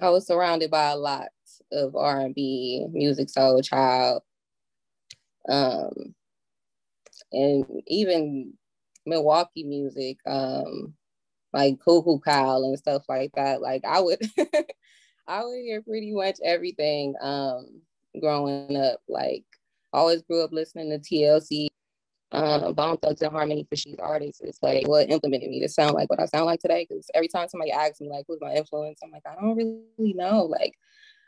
I 0.00 0.10
was 0.10 0.26
surrounded 0.26 0.70
by 0.70 0.90
a 0.90 0.96
lot 0.96 1.28
of 1.72 1.96
R 1.96 2.20
and 2.20 2.34
B, 2.34 2.86
Musiq 2.94 3.32
Soulchild, 3.32 4.20
um, 5.48 6.14
and 7.32 7.82
even 7.86 8.52
Milwaukee 9.06 9.64
music, 9.64 10.18
um, 10.26 10.94
like 11.52 11.78
Coo 11.82 12.02
Coo 12.02 12.20
Cal 12.20 12.62
and 12.64 12.78
stuff 12.78 13.04
like 13.08 13.32
that. 13.36 13.62
Like 13.62 13.84
I 13.86 14.00
would, 14.00 14.20
I 15.26 15.44
would 15.44 15.60
hear 15.62 15.82
pretty 15.82 16.12
much 16.12 16.36
everything 16.44 17.14
um, 17.22 17.80
growing 18.20 18.76
up. 18.76 19.00
Like 19.08 19.44
always 19.92 20.22
grew 20.22 20.44
up 20.44 20.52
listening 20.52 20.90
to 20.90 20.98
TLC, 20.98 21.68
um, 22.32 22.74
Bone 22.74 22.96
Thugs 22.98 23.22
and 23.22 23.32
Harmony 23.32 23.66
for 23.68 23.76
she's 23.76 23.96
artists. 23.98 24.40
It's 24.42 24.62
like 24.62 24.86
what 24.88 25.10
implemented 25.10 25.50
me 25.50 25.60
to 25.60 25.68
sound 25.68 25.94
like 25.94 26.10
what 26.10 26.20
I 26.20 26.26
sound 26.26 26.46
like 26.46 26.60
today. 26.60 26.86
Because 26.88 27.08
every 27.14 27.28
time 27.28 27.48
somebody 27.48 27.70
asks 27.72 28.00
me 28.00 28.08
like 28.08 28.24
who's 28.26 28.40
my 28.40 28.54
influence, 28.54 29.00
I'm 29.02 29.10
like 29.10 29.22
I 29.26 29.40
don't 29.40 29.56
really 29.56 30.14
know. 30.14 30.44
Like 30.44 30.74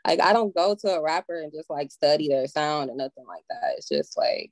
like 0.07 0.21
I 0.21 0.33
don't 0.33 0.55
go 0.55 0.75
to 0.75 0.95
a 0.95 1.01
rapper 1.01 1.41
and 1.41 1.51
just 1.51 1.69
like 1.69 1.91
study 1.91 2.27
their 2.27 2.47
sound 2.47 2.89
and 2.89 2.97
nothing 2.97 3.25
like 3.27 3.43
that. 3.49 3.75
It's 3.77 3.87
just 3.89 4.17
like, 4.17 4.51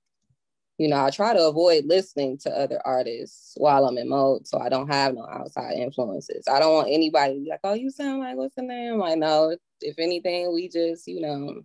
you 0.77 0.87
know, 0.87 1.03
I 1.03 1.09
try 1.09 1.33
to 1.33 1.47
avoid 1.47 1.85
listening 1.85 2.37
to 2.39 2.51
other 2.51 2.81
artists 2.85 3.53
while 3.57 3.85
I'm 3.85 3.97
in 3.97 4.09
mode, 4.09 4.47
so 4.47 4.59
I 4.59 4.69
don't 4.69 4.87
have 4.89 5.15
no 5.15 5.27
outside 5.29 5.77
influences. 5.77 6.45
I 6.47 6.59
don't 6.59 6.73
want 6.73 6.89
anybody 6.91 7.35
to 7.35 7.39
be 7.41 7.49
like, 7.49 7.61
"Oh, 7.63 7.73
you 7.73 7.89
sound 7.89 8.19
like 8.19 8.37
what's 8.37 8.55
the 8.55 8.61
name?" 8.61 9.01
I 9.01 9.15
know. 9.15 9.55
If 9.81 9.99
anything, 9.99 10.53
we 10.53 10.69
just, 10.69 11.07
you 11.07 11.21
know, 11.21 11.61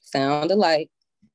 sound 0.00 0.50
alike. 0.50 0.90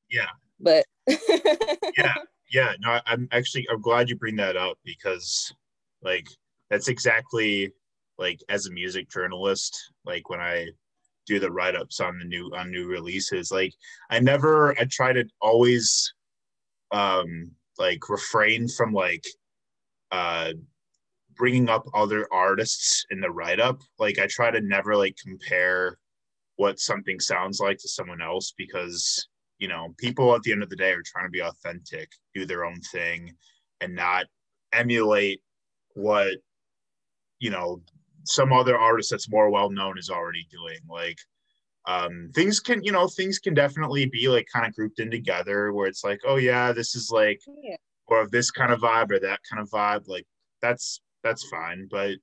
Yeah. 0.09 0.29
But 0.59 0.85
yeah, 1.07 2.13
yeah. 2.55 2.73
No, 2.79 2.99
I'm 3.05 3.27
actually 3.33 3.67
I'm 3.69 3.81
glad 3.81 4.09
you 4.09 4.15
bring 4.15 4.37
that 4.37 4.55
up 4.55 4.77
because, 4.85 5.53
like, 6.01 6.25
that's 6.69 6.87
exactly 6.87 7.73
like 8.17 8.39
as 8.47 8.65
a 8.65 8.71
music 8.71 9.09
journalist, 9.09 9.77
like 10.05 10.29
when 10.29 10.39
I 10.39 10.67
do 11.25 11.37
the 11.37 11.51
write 11.51 11.75
ups 11.75 11.99
on 11.99 12.17
the 12.17 12.23
new 12.25 12.49
on 12.55 12.71
new 12.71 12.87
releases. 12.87 13.51
Like 13.51 13.73
I 14.09 14.19
never 14.19 14.71
I 14.79 14.85
try 14.89 15.11
to 15.11 15.25
always 15.41 16.13
um 16.91 17.51
like 17.77 18.07
refrain 18.09 18.69
from 18.69 18.93
like 18.93 19.25
uh 20.11 20.53
bringing 21.35 21.67
up 21.67 21.85
other 21.93 22.25
artists 22.31 23.05
in 23.11 23.19
the 23.19 23.29
write 23.29 23.59
up. 23.59 23.81
Like 23.99 24.17
I 24.17 24.27
try 24.29 24.49
to 24.49 24.61
never 24.61 24.95
like 24.95 25.17
compare 25.21 25.97
what 26.55 26.79
something 26.79 27.19
sounds 27.19 27.59
like 27.59 27.79
to 27.79 27.89
someone 27.89 28.21
else 28.21 28.53
because 28.57 29.27
you 29.59 29.67
know 29.67 29.93
people 29.97 30.35
at 30.35 30.41
the 30.43 30.51
end 30.51 30.63
of 30.63 30.69
the 30.69 30.75
day 30.75 30.91
are 30.91 31.03
trying 31.05 31.25
to 31.25 31.31
be 31.31 31.41
authentic, 31.41 32.09
do 32.33 32.45
their 32.45 32.65
own 32.65 32.79
thing, 32.91 33.33
and 33.81 33.95
not 33.95 34.25
emulate 34.73 35.41
what 35.93 36.37
you 37.39 37.49
know 37.49 37.81
some 38.25 38.51
other 38.51 38.77
artist 38.77 39.11
that's 39.11 39.29
more 39.29 39.49
well 39.49 39.69
known 39.69 39.97
is 39.97 40.09
already 40.09 40.47
doing. 40.51 40.79
Like 40.89 41.17
um, 41.87 42.31
things 42.33 42.59
can, 42.59 42.83
you 42.83 42.91
know, 42.91 43.07
things 43.07 43.39
can 43.39 43.53
definitely 43.53 44.07
be 44.07 44.27
like 44.27 44.47
kind 44.51 44.65
of 44.65 44.73
grouped 44.73 44.99
in 44.99 45.11
together 45.11 45.71
where 45.71 45.87
it's 45.87 46.03
like, 46.03 46.19
oh 46.25 46.37
yeah, 46.37 46.71
this 46.71 46.95
is 46.95 47.11
like 47.11 47.41
yeah. 47.63 47.75
or 48.07 48.27
this 48.27 48.51
kind 48.51 48.73
of 48.73 48.81
vibe 48.81 49.11
or 49.11 49.19
that 49.19 49.39
kind 49.49 49.61
of 49.61 49.69
vibe. 49.69 50.07
Like 50.07 50.25
that's 50.61 51.01
that's 51.23 51.47
fine. 51.47 51.87
But 51.89 52.17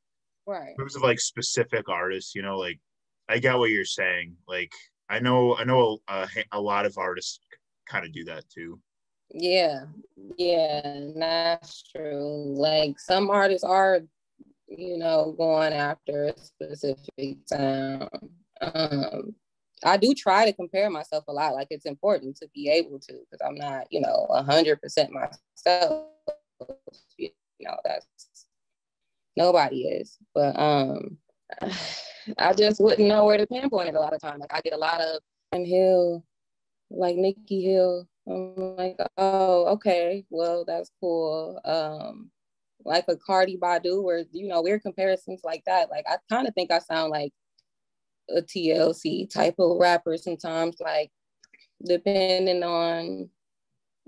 right. 0.46 0.70
in 0.70 0.76
terms 0.76 0.96
of 0.96 1.02
like 1.02 1.20
specific 1.20 1.88
artists, 1.88 2.34
you 2.34 2.42
know, 2.42 2.58
like 2.58 2.80
I 3.28 3.38
get 3.38 3.58
what 3.58 3.70
you're 3.70 3.84
saying. 3.84 4.36
Like 4.48 4.72
I 5.12 5.20
know 5.20 5.56
I 5.56 5.64
know 5.64 5.98
a, 6.08 6.28
a 6.52 6.60
lot 6.60 6.86
of 6.86 6.98
artists 6.98 7.40
kind 7.86 8.04
of 8.04 8.12
do 8.12 8.24
that 8.24 8.48
too. 8.48 8.80
Yeah, 9.30 9.84
yeah, 10.36 11.10
that's 11.16 11.84
true. 11.84 12.54
Like 12.56 12.98
some 12.98 13.30
artists 13.30 13.64
are 13.64 14.00
you 14.76 14.96
know, 14.96 15.34
going 15.36 15.72
after 15.72 16.26
a 16.26 16.38
specific 16.38 17.38
sound. 17.46 18.08
Um, 18.60 19.34
I 19.84 19.96
do 19.96 20.14
try 20.14 20.44
to 20.44 20.52
compare 20.52 20.88
myself 20.90 21.24
a 21.28 21.32
lot. 21.32 21.54
Like 21.54 21.68
it's 21.70 21.86
important 21.86 22.36
to 22.36 22.48
be 22.54 22.68
able 22.70 22.98
to, 23.00 23.12
because 23.12 23.44
I'm 23.44 23.56
not, 23.56 23.86
you 23.90 24.00
know, 24.00 24.26
hundred 24.30 24.80
percent 24.80 25.10
myself. 25.12 26.06
You 27.18 27.30
know, 27.60 27.76
that's 27.84 28.06
nobody 29.36 29.82
is. 29.82 30.16
But 30.34 30.58
um, 30.58 31.18
I 32.38 32.52
just 32.52 32.80
wouldn't 32.80 33.08
know 33.08 33.24
where 33.24 33.38
to 33.38 33.46
pinpoint 33.46 33.88
it 33.88 33.94
a 33.94 34.00
lot 34.00 34.14
of 34.14 34.20
time. 34.20 34.38
Like 34.38 34.54
I 34.54 34.60
get 34.60 34.72
a 34.72 34.78
lot 34.78 35.00
of 35.00 35.20
Hill, 35.52 36.24
like 36.90 37.16
Nikki 37.16 37.62
Hill. 37.62 38.08
I'm 38.26 38.76
like, 38.76 38.96
oh, 39.18 39.66
okay, 39.72 40.24
well, 40.30 40.64
that's 40.64 40.90
cool. 41.00 41.60
Um, 41.64 42.30
like 42.84 43.04
a 43.08 43.16
Cardi 43.16 43.56
Badu, 43.56 44.02
where 44.02 44.24
you 44.32 44.48
know 44.48 44.62
weird 44.62 44.82
comparisons 44.82 45.42
like 45.44 45.64
that. 45.66 45.90
Like 45.90 46.04
I 46.08 46.16
kind 46.28 46.46
of 46.46 46.54
think 46.54 46.70
I 46.70 46.78
sound 46.78 47.10
like 47.10 47.32
a 48.30 48.40
TLC 48.40 49.30
type 49.32 49.56
of 49.58 49.78
rapper 49.78 50.16
sometimes. 50.16 50.76
Like 50.80 51.10
depending 51.84 52.62
on 52.62 53.28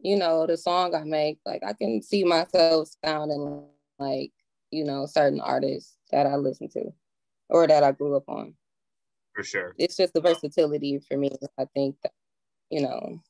you 0.02 0.16
know 0.16 0.46
the 0.46 0.56
song 0.56 0.94
I 0.94 1.04
make, 1.04 1.38
like 1.44 1.62
I 1.64 1.72
can 1.72 2.02
see 2.02 2.24
myself 2.24 2.88
sounding 3.04 3.64
like 3.98 4.32
you 4.70 4.84
know 4.84 5.06
certain 5.06 5.40
artists 5.40 5.96
that 6.10 6.26
I 6.26 6.36
listen 6.36 6.68
to 6.70 6.92
or 7.48 7.66
that 7.66 7.82
I 7.84 7.92
grew 7.92 8.16
up 8.16 8.28
on. 8.28 8.54
For 9.34 9.42
sure, 9.42 9.74
it's 9.78 9.96
just 9.96 10.14
the 10.14 10.20
versatility 10.20 10.98
for 10.98 11.16
me. 11.16 11.30
I 11.58 11.64
think 11.74 11.96
that 12.02 12.12
you 12.70 12.82
know 12.82 13.20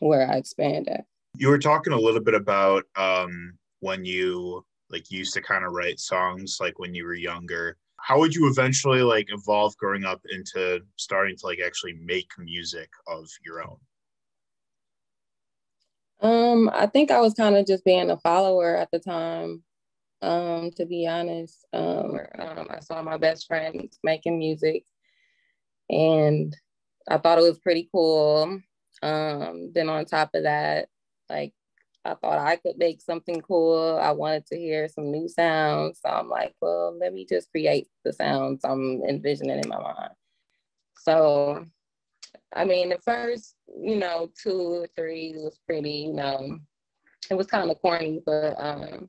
where 0.00 0.30
I 0.30 0.36
expand 0.36 0.88
at. 0.88 1.04
You 1.36 1.48
were 1.48 1.58
talking 1.58 1.92
a 1.92 1.98
little 1.98 2.20
bit 2.20 2.34
about 2.34 2.84
um, 2.96 3.58
when 3.80 4.04
you 4.04 4.64
like 4.90 5.10
used 5.10 5.34
to 5.34 5.42
kind 5.42 5.64
of 5.64 5.72
write 5.72 6.00
songs 6.00 6.58
like 6.60 6.78
when 6.78 6.94
you 6.94 7.04
were 7.04 7.14
younger 7.14 7.76
how 8.00 8.18
would 8.18 8.34
you 8.34 8.48
eventually 8.48 9.02
like 9.02 9.26
evolve 9.30 9.76
growing 9.76 10.04
up 10.04 10.20
into 10.30 10.80
starting 10.96 11.36
to 11.36 11.46
like 11.46 11.58
actually 11.64 11.94
make 12.04 12.30
music 12.38 12.90
of 13.06 13.28
your 13.44 13.62
own 13.62 13.76
um 16.20 16.70
i 16.72 16.86
think 16.86 17.10
i 17.10 17.20
was 17.20 17.34
kind 17.34 17.56
of 17.56 17.66
just 17.66 17.84
being 17.84 18.10
a 18.10 18.16
follower 18.18 18.76
at 18.76 18.90
the 18.90 18.98
time 18.98 19.62
um 20.22 20.70
to 20.72 20.84
be 20.84 21.06
honest 21.06 21.64
um, 21.72 22.18
um 22.38 22.66
i 22.70 22.80
saw 22.80 23.02
my 23.02 23.16
best 23.16 23.46
friend 23.46 23.92
making 24.02 24.38
music 24.38 24.84
and 25.90 26.56
i 27.08 27.16
thought 27.16 27.38
it 27.38 27.42
was 27.42 27.58
pretty 27.58 27.88
cool 27.92 28.60
um 29.02 29.70
then 29.74 29.88
on 29.88 30.04
top 30.04 30.30
of 30.34 30.42
that 30.42 30.88
like 31.30 31.52
I 32.04 32.14
thought 32.14 32.38
I 32.38 32.56
could 32.56 32.78
make 32.78 33.02
something 33.02 33.40
cool. 33.40 33.98
I 34.00 34.12
wanted 34.12 34.46
to 34.46 34.56
hear 34.56 34.88
some 34.88 35.10
new 35.10 35.28
sounds. 35.28 36.00
So 36.00 36.08
I'm 36.08 36.28
like, 36.28 36.54
well, 36.60 36.96
let 36.98 37.12
me 37.12 37.26
just 37.28 37.50
create 37.50 37.88
the 38.04 38.12
sounds 38.12 38.64
I'm 38.64 39.02
envisioning 39.02 39.60
in 39.62 39.68
my 39.68 39.78
mind. 39.78 40.12
So, 41.00 41.64
I 42.54 42.64
mean, 42.64 42.88
the 42.88 42.98
first, 42.98 43.56
you 43.82 43.96
know, 43.96 44.30
two 44.42 44.82
or 44.82 44.88
three 44.96 45.34
was 45.36 45.58
pretty, 45.66 45.90
you 45.90 46.14
know, 46.14 46.58
it 47.30 47.34
was 47.34 47.46
kind 47.46 47.70
of 47.70 47.80
corny, 47.80 48.22
but 48.24 48.54
um, 48.58 49.08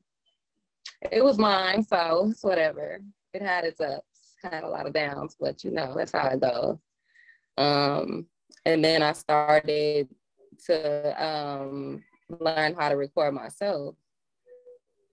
it 1.10 1.24
was 1.24 1.38
mine. 1.38 1.82
So 1.82 2.28
it's 2.30 2.44
whatever. 2.44 3.00
It 3.32 3.42
had 3.42 3.64
its 3.64 3.80
ups, 3.80 4.36
had 4.42 4.64
a 4.64 4.68
lot 4.68 4.86
of 4.86 4.92
downs, 4.92 5.36
but 5.38 5.62
you 5.64 5.70
know, 5.70 5.94
that's 5.96 6.12
how 6.12 6.28
it 6.28 6.40
goes. 6.40 6.78
Um, 7.56 8.26
and 8.64 8.84
then 8.84 9.02
I 9.02 9.12
started 9.12 10.08
to 10.66 11.24
um, 11.24 12.02
learn 12.28 12.74
how 12.74 12.88
to 12.88 12.96
record 12.96 13.34
myself. 13.34 13.94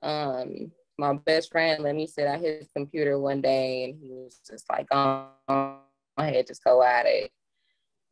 Um, 0.02 0.72
my 0.98 1.14
best 1.14 1.52
friend 1.52 1.84
let 1.84 1.96
me 1.96 2.08
sit 2.08 2.26
at 2.26 2.42
his 2.42 2.68
computer 2.76 3.20
one 3.20 3.42
day 3.42 3.84
and 3.84 3.96
he 4.02 4.10
was 4.10 4.40
just 4.50 4.70
like 4.70 4.88
on 4.92 5.28
my 5.46 5.78
head, 6.18 6.48
just 6.48 6.64
go 6.64 6.82
at 6.82 7.06
it. 7.06 7.32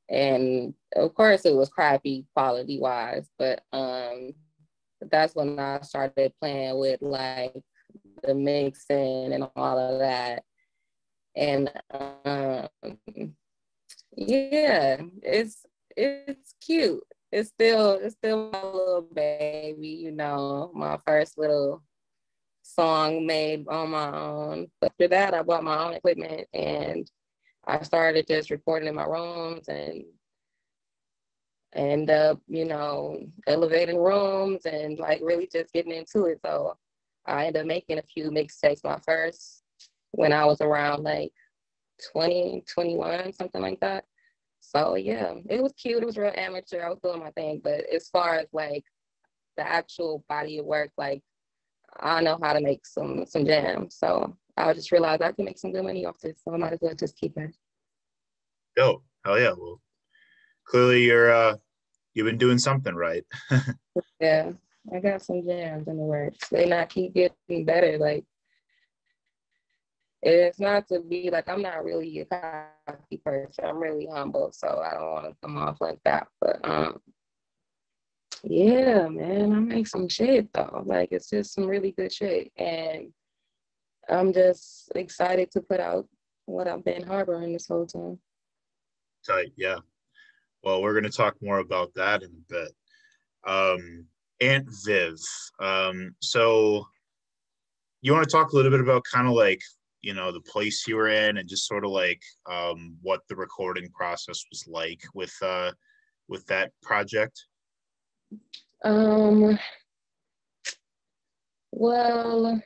And 0.08 0.76
of 0.96 1.16
course 1.16 1.46
it 1.46 1.56
was 1.56 1.70
crappy 1.70 2.26
quality 2.36 2.80
wise, 2.80 3.28
but 3.40 3.64
um 3.74 4.34
that's 5.12 5.36
when 5.36 5.60
I 5.60 5.82
started 5.82 6.34
playing 6.40 6.78
with 6.80 7.02
like 7.02 7.54
the 8.24 8.36
mixing 8.36 9.34
and 9.34 9.50
all 9.56 9.78
of 9.78 10.00
that. 10.00 10.44
And 11.36 11.72
um 11.94 12.70
yeah, 14.16 15.02
it's 15.22 15.66
it's 15.98 16.56
cute 16.62 17.04
it's 17.36 17.50
still 17.50 17.94
it's 17.94 18.16
still 18.16 18.50
my 18.52 18.64
little 18.64 19.08
baby, 19.14 19.90
you 19.90 20.12
know, 20.12 20.72
my 20.74 20.98
first 21.06 21.38
little 21.38 21.84
song 22.64 23.26
made 23.26 23.68
on 23.68 23.92
my 23.92 24.18
own. 24.18 24.68
But 24.80 24.92
after 24.92 25.08
that, 25.10 25.34
I 25.34 25.42
bought 25.44 25.64
my 25.64 25.86
own 25.86 25.94
equipment 25.94 26.48
and 26.54 27.10
I 27.68 27.82
started 27.84 28.26
just 28.28 28.52
recording 28.52 28.88
in 28.88 28.96
my 28.96 29.06
rooms 29.06 29.68
and 29.68 30.06
end 31.75 32.10
up, 32.10 32.39
you 32.48 32.65
know, 32.65 33.20
elevating 33.48 33.98
rooms 33.98 34.65
and 34.65 34.98
like 34.98 35.20
really 35.22 35.48
just 35.51 35.74
getting 35.74 35.91
into 35.91 36.25
it. 36.25 36.39
So 36.44 36.77
I 37.25 37.46
ended 37.46 37.62
up 37.62 37.67
making 37.67 38.00
a 38.00 38.03
few 38.03 38.32
mixtapes. 38.32 38.84
My 38.84 39.00
first 39.05 39.63
when 40.12 40.32
I 40.32 40.46
was 40.46 40.62
around 40.62 41.03
like 41.03 41.34
20, 42.13 42.63
21, 42.74 43.34
something 43.34 43.62
like 43.62 43.79
that. 43.82 44.05
So 44.62 44.96
yeah, 44.96 45.34
it 45.50 45.62
was 45.62 45.74
cute. 45.74 46.01
It 46.01 46.05
was 46.05 46.17
real 46.17 46.32
amateur. 46.36 46.82
I 46.82 46.89
was 46.89 47.00
doing 47.03 47.20
my 47.20 47.32
thing. 47.32 47.62
But 47.63 47.86
as 47.94 48.08
far 48.10 48.36
as 48.36 48.48
like 48.53 48.86
the 49.58 49.67
actual 49.67 50.24
body 50.29 50.58
of 50.60 50.65
work, 50.65 50.91
like 50.98 51.22
I 52.00 52.22
know 52.22 52.39
how 52.41 52.53
to 52.53 52.62
make 52.62 52.86
some 52.86 53.25
some 53.27 53.46
jams. 53.46 53.96
So 53.96 54.36
I 54.58 54.74
just 54.74 54.91
realized 54.91 55.22
I 55.22 55.34
can 55.34 55.46
make 55.46 55.60
some 55.60 55.72
good 55.72 55.84
money 55.84 56.05
off 56.05 56.20
this. 56.20 56.41
So 56.44 56.53
I 56.53 56.58
might 56.58 56.74
as 56.74 56.79
well 56.82 56.96
just 56.96 57.17
keep 57.17 57.38
it. 57.38 57.53
Yo, 58.77 59.03
hell 59.24 59.39
yeah. 59.39 59.53
Well 59.58 59.82
clearly 60.65 61.03
you're 61.03 61.32
uh 61.32 61.55
you've 62.15 62.25
been 62.25 62.39
doing 62.39 62.57
something 62.57 62.95
right. 62.95 63.24
yeah. 64.19 64.51
I 64.93 65.00
got 65.00 65.22
some 65.22 65.45
jams 65.45 65.88
in 65.88 65.98
the 65.98 66.03
works. 66.03 66.48
They 66.50 66.67
not 66.67 66.89
keep 66.89 67.13
getting 67.13 67.65
better. 67.65 67.98
Like 67.98 68.25
it's 70.22 70.60
not 70.60 70.88
to 70.88 71.00
be 71.00 71.29
like 71.29 71.48
I'm 71.48 71.62
not 71.62 71.84
really 71.84 72.19
a 72.19 72.25
cocky 72.25 73.17
person. 73.24 73.65
I'm 73.65 73.77
really 73.77 74.07
humble, 74.12 74.51
so 74.51 74.81
I 74.84 74.93
don't 74.93 75.12
want 75.12 75.25
to 75.27 75.36
come 75.41 75.57
off 75.57 75.81
like 75.81 76.00
that. 76.03 76.27
But 76.41 76.60
um, 76.63 77.00
yeah, 78.43 79.07
man, 79.07 79.53
I 79.53 79.60
make 79.60 79.88
some 79.88 80.10
shit 80.10 80.51
though. 80.53 80.84
Like 80.86 81.10
it's 81.12 81.29
just 81.29 81.53
some 81.53 81.67
really 81.67 81.91
good 81.91 82.12
shit, 82.12 82.51
and 82.57 83.12
I'm 84.10 84.34
just 84.34 84.91
excited 84.95 85.51
to 85.51 85.62
put 85.62 85.79
out 85.79 86.07
what 86.45 86.67
I've 86.67 86.86
been 86.86 87.03
harboring 87.03 87.53
this 87.53 87.67
whole 87.67 87.88
time. 87.88 88.19
Tight, 89.25 89.51
yeah. 89.55 89.77
Well, 90.65 90.81
we're 90.81 90.95
gonna 90.95 91.10
talk 91.10 91.36
more 91.41 91.60
about 91.60 91.93
that 91.93 92.24
in 92.24 92.31
a 92.31 92.53
bit. 92.53 92.72
Um, 93.45 94.07
Aunt 94.41 94.67
Viv. 94.84 95.15
Um, 95.60 96.15
so 96.22 96.88
you 98.01 98.12
want 98.12 98.27
to 98.27 98.31
talk 98.31 98.51
a 98.51 98.55
little 98.55 98.72
bit 98.72 98.81
about 98.81 99.03
kind 99.12 99.27
of 99.27 99.34
like 99.34 99.62
you 100.01 100.15
know 100.15 100.31
the 100.31 100.41
place 100.41 100.88
you 100.88 100.95
were 100.95 101.10
in 101.10 101.38
and 101.38 101.48
just 101.48 101.67
sort 101.67 101.86
of 101.86 101.91
like 101.91 102.22
um, 102.50 102.98
what 103.03 103.22
the 103.29 103.36
recording 103.36 103.89
process 103.91 104.43
was 104.51 104.65
like 104.67 105.01
with 105.13 105.34
uh, 105.43 105.72
with 106.27 106.45
that 106.48 106.72
project 106.81 107.45
um 108.84 109.57
well 111.72 112.62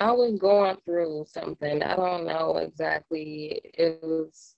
i 0.00 0.12
was 0.12 0.38
going 0.38 0.76
through 0.84 1.24
something 1.28 1.82
i 1.82 1.96
don't 1.96 2.26
know 2.26 2.56
exactly 2.58 3.60
it 3.74 3.98
was 4.02 4.54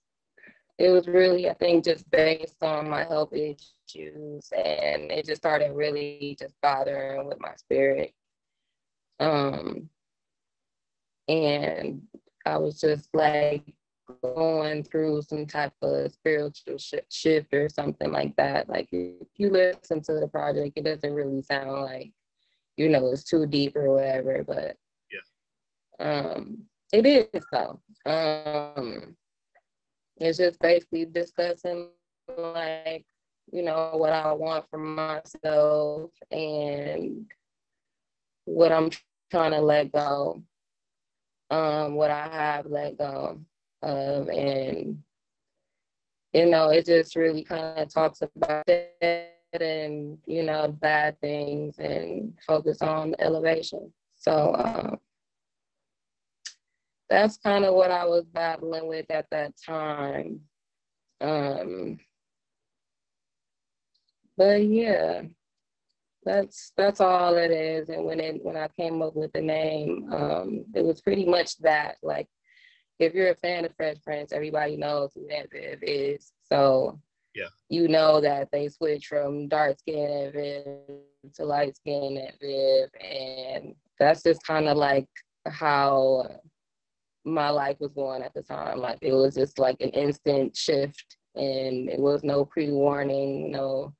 it 0.78 0.90
was 0.90 1.06
really 1.06 1.48
i 1.48 1.54
think 1.54 1.84
just 1.84 2.10
based 2.10 2.62
on 2.62 2.88
my 2.88 3.04
health 3.04 3.32
issues 3.32 4.50
and 4.52 5.10
it 5.10 5.26
just 5.26 5.42
started 5.42 5.72
really 5.72 6.36
just 6.38 6.54
bothering 6.62 7.26
with 7.26 7.40
my 7.40 7.54
spirit 7.56 8.12
um 9.20 9.88
and 11.28 12.02
I 12.44 12.58
was 12.58 12.80
just 12.80 13.08
like 13.14 13.74
going 14.22 14.82
through 14.82 15.22
some 15.22 15.46
type 15.46 15.72
of 15.82 16.12
spiritual 16.12 16.78
sh- 16.78 16.94
shift 17.10 17.54
or 17.54 17.68
something 17.68 18.10
like 18.10 18.34
that. 18.36 18.68
Like 18.68 18.88
if 18.92 19.28
you 19.36 19.50
listen 19.50 20.02
to 20.02 20.14
the 20.14 20.28
project, 20.28 20.72
it 20.76 20.84
doesn't 20.84 21.14
really 21.14 21.42
sound 21.42 21.82
like 21.82 22.12
you 22.76 22.88
know 22.88 23.10
it's 23.12 23.24
too 23.24 23.46
deep 23.46 23.76
or 23.76 23.94
whatever, 23.94 24.44
but 24.46 24.76
yeah, 25.10 26.20
um, 26.20 26.58
it 26.92 27.06
is 27.06 27.44
though. 27.52 27.80
Um, 28.06 29.16
it's 30.22 30.38
just 30.38 30.58
basically 30.60 31.04
discussing 31.04 31.88
like 32.36 33.04
you 33.52 33.62
know 33.62 33.92
what 33.94 34.12
I 34.12 34.32
want 34.32 34.64
for 34.70 34.78
myself 34.78 36.10
and 36.30 37.26
what 38.44 38.72
I'm 38.72 38.90
trying 39.30 39.52
to 39.52 39.60
let 39.60 39.92
go 39.92 40.42
um, 41.52 41.94
what 41.94 42.10
I 42.10 42.28
have 42.28 42.66
let 42.66 42.96
go 42.96 43.38
of. 43.82 44.28
And, 44.28 45.02
you 46.32 46.46
know, 46.46 46.70
it 46.70 46.86
just 46.86 47.14
really 47.14 47.44
kind 47.44 47.78
of 47.78 47.92
talks 47.92 48.22
about 48.22 48.64
it 48.66 49.30
and, 49.52 50.18
you 50.26 50.42
know, 50.42 50.68
bad 50.80 51.20
things 51.20 51.78
and 51.78 52.32
focus 52.46 52.80
on 52.80 53.14
elevation. 53.18 53.92
So 54.16 54.54
um, 54.56 54.98
that's 57.12 57.36
kind 57.36 57.66
of 57.66 57.74
what 57.74 57.90
I 57.90 58.06
was 58.06 58.24
battling 58.24 58.88
with 58.88 59.10
at 59.10 59.26
that 59.30 59.52
time. 59.66 60.40
Um, 61.20 61.98
but 64.38 64.64
yeah, 64.64 65.20
that's 66.24 66.72
that's 66.74 67.02
all 67.02 67.36
it 67.36 67.50
is. 67.50 67.90
And 67.90 68.06
when 68.06 68.18
it 68.18 68.42
when 68.42 68.56
I 68.56 68.68
came 68.68 69.02
up 69.02 69.14
with 69.14 69.30
the 69.34 69.42
name, 69.42 70.08
um, 70.10 70.64
it 70.74 70.82
was 70.82 71.02
pretty 71.02 71.26
much 71.26 71.58
that. 71.58 71.96
Like, 72.02 72.28
if 72.98 73.12
you're 73.12 73.32
a 73.32 73.36
fan 73.36 73.66
of 73.66 73.74
Fresh 73.76 73.98
Prince, 74.02 74.32
everybody 74.32 74.78
knows 74.78 75.10
who 75.14 75.28
Aunt 75.28 75.50
Viv 75.52 75.80
is. 75.82 76.32
So 76.44 76.98
yeah, 77.34 77.48
you 77.68 77.88
know 77.88 78.22
that 78.22 78.48
they 78.52 78.70
switched 78.70 79.08
from 79.08 79.48
dark 79.48 79.78
skin 79.78 79.98
Aunt 79.98 80.32
Viv 80.32 81.34
to 81.34 81.44
light 81.44 81.76
skin 81.76 82.16
Aunt 82.16 82.40
Viv, 82.40 82.88
and 82.98 83.74
that's 83.98 84.22
just 84.22 84.42
kind 84.46 84.66
of 84.66 84.78
like 84.78 85.08
how 85.46 86.40
my 87.24 87.50
life 87.50 87.76
was 87.80 87.92
going 87.92 88.22
at 88.22 88.34
the 88.34 88.42
time. 88.42 88.78
Like 88.78 88.98
it 89.02 89.12
was 89.12 89.34
just 89.34 89.58
like 89.58 89.80
an 89.80 89.90
instant 89.90 90.56
shift, 90.56 91.16
and 91.34 91.88
it 91.88 91.98
was 91.98 92.22
no 92.24 92.44
pre 92.44 92.70
warning, 92.70 93.50
no 93.50 93.94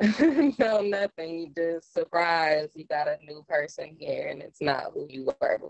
no, 0.58 0.80
nothing. 0.80 1.38
You 1.38 1.52
just 1.56 1.92
surprised 1.92 2.72
you 2.76 2.84
got 2.84 3.08
a 3.08 3.18
new 3.24 3.44
person 3.48 3.96
here 3.98 4.28
and 4.28 4.40
it's 4.40 4.60
not 4.60 4.92
who 4.94 5.06
you 5.08 5.24
were 5.24 5.60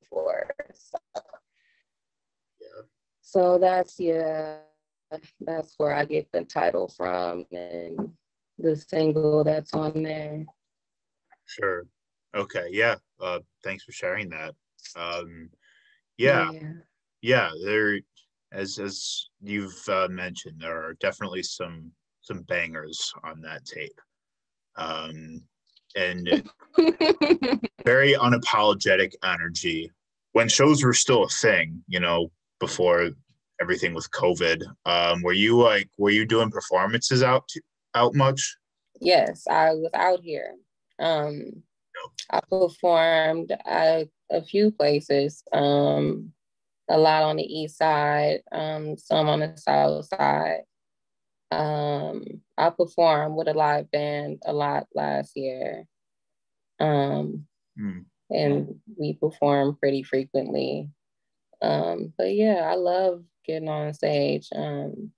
before. 0.00 0.54
So, 0.72 0.98
yeah. 2.60 2.82
so 3.20 3.58
that's 3.58 4.00
yeah, 4.00 4.56
that's 5.40 5.74
where 5.76 5.94
I 5.94 6.06
get 6.06 6.32
the 6.32 6.44
title 6.44 6.88
from 6.88 7.44
and 7.52 8.10
the 8.58 8.76
single 8.76 9.44
that's 9.44 9.74
on 9.74 10.02
there. 10.02 10.46
Sure. 11.44 11.86
Okay. 12.34 12.68
Yeah. 12.70 12.96
Uh, 13.20 13.40
thanks 13.62 13.84
for 13.84 13.92
sharing 13.92 14.30
that. 14.30 14.54
Um, 14.96 15.50
yeah. 16.16 16.50
Yeah. 16.52 16.72
yeah 17.22 17.50
there, 17.64 18.00
as 18.52 18.78
as 18.78 19.28
you've 19.42 19.82
uh, 19.88 20.08
mentioned, 20.10 20.60
there 20.60 20.84
are 20.84 20.94
definitely 20.94 21.42
some 21.42 21.90
some 22.22 22.42
bangers 22.42 23.12
on 23.22 23.40
that 23.42 23.64
tape. 23.64 24.00
Um, 24.76 25.42
and 25.96 26.28
very 27.84 28.14
unapologetic 28.14 29.12
energy 29.22 29.90
when 30.32 30.48
shows 30.48 30.82
were 30.82 30.94
still 30.94 31.24
a 31.24 31.28
thing, 31.28 31.82
you 31.86 32.00
know, 32.00 32.30
before 32.58 33.10
everything 33.60 33.94
with 33.94 34.10
COVID. 34.10 34.62
Um, 34.84 35.22
were 35.22 35.32
you 35.32 35.56
like, 35.60 35.88
were 35.98 36.10
you 36.10 36.26
doing 36.26 36.50
performances 36.50 37.22
out 37.22 37.48
out 37.94 38.14
much? 38.14 38.56
Yes, 39.00 39.44
I 39.48 39.70
was 39.70 39.90
out 39.94 40.20
here. 40.22 40.54
Um, 40.98 41.62
I 42.30 42.40
performed 42.40 43.52
at 43.64 44.08
a 44.30 44.42
few 44.42 44.70
places, 44.70 45.42
um, 45.52 46.32
a 46.88 46.98
lot 46.98 47.22
on 47.22 47.36
the 47.36 47.42
east 47.42 47.78
side, 47.78 48.42
um, 48.52 48.96
some 48.98 49.28
on 49.28 49.40
the 49.40 49.56
south 49.56 50.06
side. 50.06 50.62
Um, 51.50 52.24
I 52.58 52.70
performed 52.70 53.36
with 53.36 53.48
a 53.48 53.54
live 53.54 53.90
band 53.90 54.42
a 54.44 54.52
lot 54.52 54.86
last 54.94 55.36
year. 55.36 55.86
Um, 56.80 57.46
mm. 57.78 58.04
and 58.30 58.80
we 58.98 59.14
perform 59.14 59.76
pretty 59.76 60.02
frequently. 60.02 60.90
Um, 61.62 62.12
but 62.18 62.34
yeah, 62.34 62.68
I 62.70 62.74
love 62.74 63.22
getting 63.46 63.68
on 63.68 63.94
stage. 63.94 64.48
Um, 64.54 65.12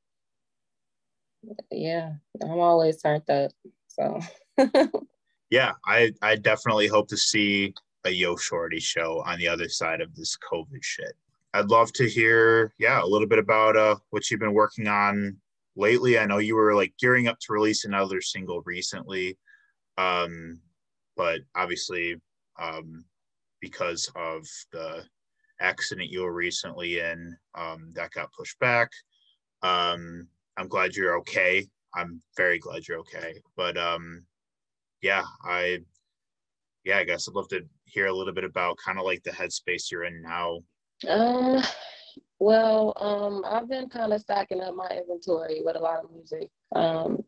yeah, 1.70 2.12
I'm 2.42 2.51
always 2.51 3.01
turned 3.01 3.29
up. 3.31 3.53
So 3.88 4.20
yeah, 5.51 5.73
I 5.85 6.13
I 6.23 6.37
definitely 6.37 6.89
hope 6.89 7.09
to 7.09 7.17
see 7.17 7.75
a 8.05 8.11
Yo 8.11 8.37
Shorty 8.37 8.81
show 8.81 9.23
on 9.27 9.39
the 9.39 9.49
other 9.49 9.69
side 9.69 10.01
of 10.01 10.15
this 10.15 10.37
COVID 10.51 10.83
shit. 10.83 11.13
I'd 11.55 11.71
love 11.71 11.93
to 11.95 12.09
hear, 12.09 12.73
yeah, 12.79 13.03
a 13.03 13.07
little 13.07 13.27
bit 13.27 13.39
about 13.39 13.77
uh, 13.77 13.97
what 14.11 14.31
you've 14.31 14.41
been 14.41 14.53
working 14.53 14.87
on 14.87 15.37
lately. 15.75 16.19
I 16.19 16.27
know 16.27 16.39
you 16.39 16.55
were 16.55 16.75
like 16.75 16.95
gearing 17.01 17.29
up 17.29 17.39
to 17.41 17.53
release 17.53 17.85
another 17.85 18.21
single 18.21 18.63
recently, 18.67 19.39
um, 19.97 20.61
but 21.17 21.41
obviously, 21.55 22.21
um, 22.61 23.05
because 23.61 24.11
of 24.15 24.47
the 24.73 25.05
accident 25.61 26.11
you 26.11 26.23
were 26.23 26.33
recently 26.33 27.01
in, 27.01 27.37
um, 27.55 27.91
that 27.95 28.11
got 28.11 28.33
pushed 28.33 28.59
back. 28.59 28.91
Um, 29.63 30.29
I'm 30.57 30.69
glad 30.69 30.95
you're 30.95 31.19
okay. 31.19 31.67
I'm 31.95 32.21
very 32.37 32.59
glad 32.59 32.87
you're 32.87 32.99
okay. 32.99 33.41
But 33.57 33.79
um, 33.79 34.25
yeah, 35.07 35.23
I 35.45 35.79
yeah, 36.85 36.99
I 36.99 37.05
guess 37.05 37.29
I'd 37.29 37.35
love 37.35 37.49
to 37.49 37.61
hear 37.85 38.07
a 38.07 38.12
little 38.12 38.35
bit 38.35 38.42
about 38.42 38.77
kind 38.85 38.99
of 38.99 39.05
like 39.05 39.23
the 39.23 39.31
headspace 39.31 39.90
you're 39.90 40.05
in 40.05 40.21
now. 40.21 40.59
Uh, 41.09 41.62
well, 42.40 42.92
um, 42.97 43.45
I've 43.47 43.69
been 43.69 43.88
kind 43.88 44.12
of 44.12 44.21
stacking 44.21 44.61
up 44.61 44.75
my 44.75 44.88
inventory 44.88 45.62
with 45.64 45.77
a 45.77 45.79
lot 45.79 46.05
of 46.05 46.11
music. 46.11 46.51
Um, 46.75 47.23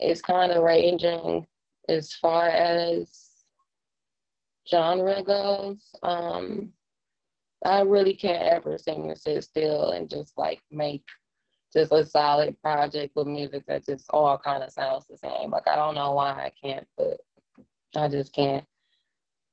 it's 0.00 0.20
kind 0.20 0.52
of 0.52 0.62
ranging 0.62 1.46
as 1.88 2.12
far 2.12 2.48
as 2.48 3.10
genre 4.70 5.22
goes. 5.22 5.82
Um, 6.02 6.72
I 7.64 7.80
really 7.80 8.14
can't 8.14 8.42
ever 8.42 8.76
sing 8.76 9.08
and 9.08 9.18
sit 9.18 9.44
still 9.44 9.90
and 9.92 10.10
just 10.10 10.36
like 10.36 10.60
make 10.70 11.04
just 11.72 11.92
a 11.92 12.04
solid 12.04 12.60
project 12.62 13.14
with 13.14 13.26
music 13.26 13.64
that 13.66 13.86
just 13.86 14.06
all 14.10 14.38
kind 14.38 14.62
of 14.62 14.70
sounds 14.70 15.06
the 15.06 15.16
same. 15.16 15.50
Like 15.50 15.68
I 15.68 15.76
don't 15.76 15.94
know 15.94 16.12
why 16.12 16.30
I 16.30 16.52
can't, 16.62 16.86
but 16.96 17.20
I 17.96 18.08
just 18.08 18.32
can't. 18.32 18.64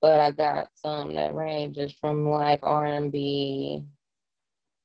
But 0.02 0.20
I 0.20 0.32
got 0.32 0.70
some 0.76 1.16
that 1.16 1.34
ranges 1.34 1.94
from 1.94 2.30
like 2.30 2.60
R 2.64 2.86
and 2.86 3.12
B 3.12 3.84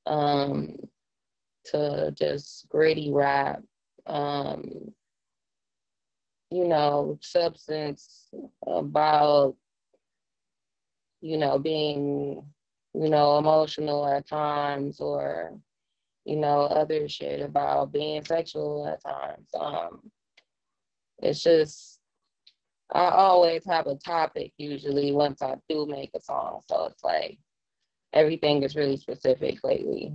um 0.05 0.75
to 1.65 2.11
just 2.11 2.67
gritty 2.69 3.11
rap. 3.11 3.61
Um, 4.05 4.93
you 6.51 6.67
know, 6.67 7.17
substance 7.21 8.29
about, 8.67 9.55
you 11.21 11.37
know, 11.37 11.57
being, 11.57 12.45
you 12.93 13.09
know, 13.09 13.39
emotional 13.39 14.05
at 14.05 14.27
times 14.27 14.99
or 14.99 15.57
you 16.25 16.37
know, 16.37 16.61
other 16.61 17.07
shit 17.09 17.41
about 17.41 17.91
being 17.91 18.23
sexual 18.23 18.87
at 18.87 19.03
times. 19.03 19.49
Um, 19.59 20.11
it's 21.19 21.43
just, 21.43 21.99
I 22.91 23.09
always 23.09 23.65
have 23.65 23.87
a 23.87 23.95
topic 23.95 24.53
usually 24.57 25.11
once 25.11 25.41
I 25.41 25.55
do 25.67 25.85
make 25.85 26.11
a 26.15 26.21
song. 26.21 26.61
So 26.69 26.85
it's 26.85 27.03
like 27.03 27.39
everything 28.13 28.63
is 28.63 28.75
really 28.75 28.97
specific 28.97 29.63
lately. 29.63 30.13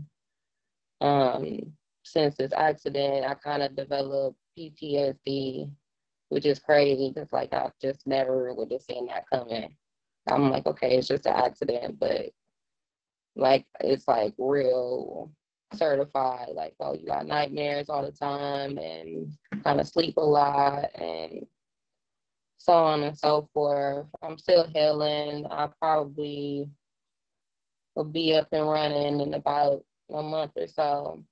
Um, 1.01 1.73
since 2.05 2.37
this 2.37 2.53
accident, 2.53 3.27
I 3.27 3.35
kind 3.35 3.63
of 3.63 3.77
developed 3.77 4.39
PTSD, 4.59 5.71
which 6.31 6.47
is 6.47 6.59
crazy 6.59 7.13
because 7.15 7.33
like 7.33 7.53
I 7.53 7.71
just 7.83 8.07
never 8.07 8.55
would 8.55 8.73
have 8.73 8.83
seen 8.83 9.07
that 9.07 9.29
coming. 9.33 9.77
I'm 10.27 10.51
like, 10.51 10.67
okay, 10.67 10.97
it's 10.97 11.09
just 11.09 11.27
an 11.27 11.35
accident, 11.35 11.99
but 11.99 12.31
like 13.37 13.67
it's 13.81 14.07
like 14.09 14.35
real 14.39 15.31
certified, 15.75 16.49
like, 16.55 16.75
oh, 16.81 16.95
you 16.95 17.07
got 17.07 17.27
nightmares 17.27 17.89
all 17.89 18.03
the 18.03 18.13
time 18.13 18.79
and 18.79 19.33
kind 19.65 19.81
of 19.81 19.89
sleep 19.89 20.17
a 20.17 20.21
lot 20.21 20.91
and 20.95 21.47
so 22.59 22.73
on 22.73 23.03
and 23.03 23.17
so 23.17 23.49
forth. 23.55 24.07
I'm 24.23 24.39
still 24.39 24.67
healing. 24.67 25.47
I 25.51 25.69
probably 25.81 26.69
will 27.95 28.05
be 28.05 28.35
up 28.35 28.49
and 28.53 28.69
running 28.69 29.21
in 29.21 29.35
about 29.35 29.85
a 30.11 30.23
month 30.23 30.53
or 30.57 30.67
so. 30.67 31.25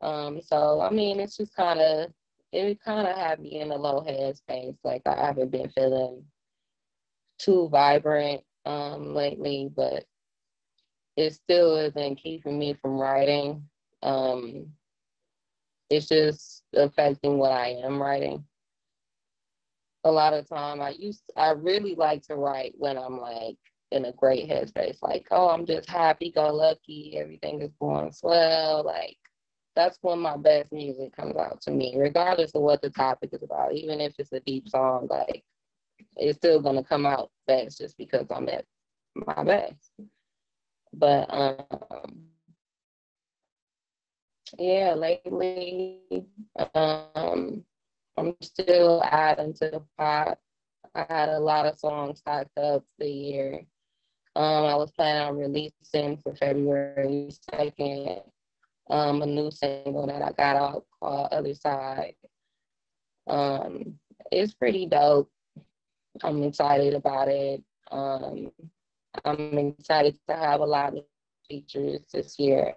Um, 0.00 0.40
so 0.42 0.80
I 0.80 0.90
mean, 0.90 1.20
it's 1.20 1.36
just 1.36 1.54
kind 1.54 1.80
of 1.80 2.10
it 2.52 2.82
kind 2.82 3.06
of 3.06 3.16
had 3.16 3.40
me 3.40 3.60
in 3.60 3.70
a 3.70 3.76
low 3.76 4.02
head 4.02 4.36
space. 4.36 4.76
Like 4.82 5.02
I 5.06 5.14
haven't 5.26 5.50
been 5.50 5.68
feeling 5.70 6.24
too 7.38 7.68
vibrant 7.70 8.42
um 8.66 9.14
lately, 9.14 9.70
but 9.74 10.04
it 11.20 11.34
still 11.34 11.76
isn't 11.76 12.16
keeping 12.16 12.58
me 12.58 12.74
from 12.74 12.92
writing. 12.92 13.68
Um, 14.02 14.68
it's 15.90 16.08
just 16.08 16.62
affecting 16.74 17.36
what 17.36 17.52
I 17.52 17.68
am 17.84 18.00
writing. 18.00 18.44
A 20.04 20.10
lot 20.10 20.32
of 20.32 20.48
time 20.48 20.80
I 20.80 20.90
used 20.90 21.22
I 21.36 21.50
really 21.50 21.94
like 21.94 22.22
to 22.28 22.36
write 22.36 22.74
when 22.78 22.96
I'm 22.96 23.20
like 23.20 23.58
in 23.90 24.06
a 24.06 24.12
great 24.12 24.48
headspace, 24.48 25.02
like, 25.02 25.26
oh, 25.30 25.50
I'm 25.50 25.66
just 25.66 25.90
happy 25.90 26.30
go 26.30 26.54
lucky, 26.54 27.18
everything 27.18 27.60
is 27.60 27.72
going 27.78 28.12
swell. 28.12 28.82
Like 28.84 29.18
that's 29.76 29.98
when 30.00 30.20
my 30.20 30.38
best 30.38 30.72
music 30.72 31.14
comes 31.14 31.36
out 31.36 31.60
to 31.62 31.70
me, 31.70 31.94
regardless 31.98 32.54
of 32.54 32.62
what 32.62 32.80
the 32.80 32.90
topic 32.90 33.30
is 33.34 33.42
about. 33.42 33.74
Even 33.74 34.00
if 34.00 34.14
it's 34.18 34.32
a 34.32 34.40
deep 34.40 34.68
song, 34.68 35.06
like 35.10 35.44
it's 36.16 36.38
still 36.38 36.62
gonna 36.62 36.84
come 36.84 37.04
out 37.04 37.30
best 37.46 37.78
just 37.78 37.98
because 37.98 38.26
I'm 38.30 38.48
at 38.48 38.64
my 39.14 39.44
best. 39.44 39.90
But 40.92 41.26
um, 41.32 42.26
yeah, 44.58 44.94
lately 44.94 46.00
um, 46.74 47.64
I'm 48.16 48.34
still 48.42 49.02
adding 49.04 49.54
to 49.54 49.70
the 49.70 49.82
pot. 49.96 50.38
I 50.94 51.06
had 51.08 51.28
a 51.28 51.38
lot 51.38 51.66
of 51.66 51.78
songs 51.78 52.18
stocked 52.18 52.58
up 52.58 52.84
the 52.98 53.08
year. 53.08 53.60
Um, 54.36 54.64
I 54.64 54.74
was 54.76 54.90
planning 54.92 55.22
on 55.22 55.36
releasing 55.38 56.16
for 56.18 56.34
February 56.34 57.30
2nd 57.52 58.22
um, 58.90 59.22
a 59.22 59.26
new 59.26 59.50
single 59.50 60.06
that 60.06 60.22
I 60.22 60.32
got 60.32 60.56
out 60.56 60.84
called 60.98 61.28
Other 61.32 61.54
Side. 61.54 62.14
Um, 63.26 63.98
it's 64.32 64.52
pretty 64.52 64.86
dope. 64.86 65.30
I'm 66.22 66.42
excited 66.42 66.94
about 66.94 67.28
it. 67.28 67.62
Um, 67.90 68.50
I'm 69.24 69.58
excited 69.58 70.18
to 70.28 70.36
have 70.36 70.60
a 70.60 70.64
lot 70.64 70.96
of 70.96 71.04
features 71.48 72.06
this 72.12 72.38
year. 72.38 72.74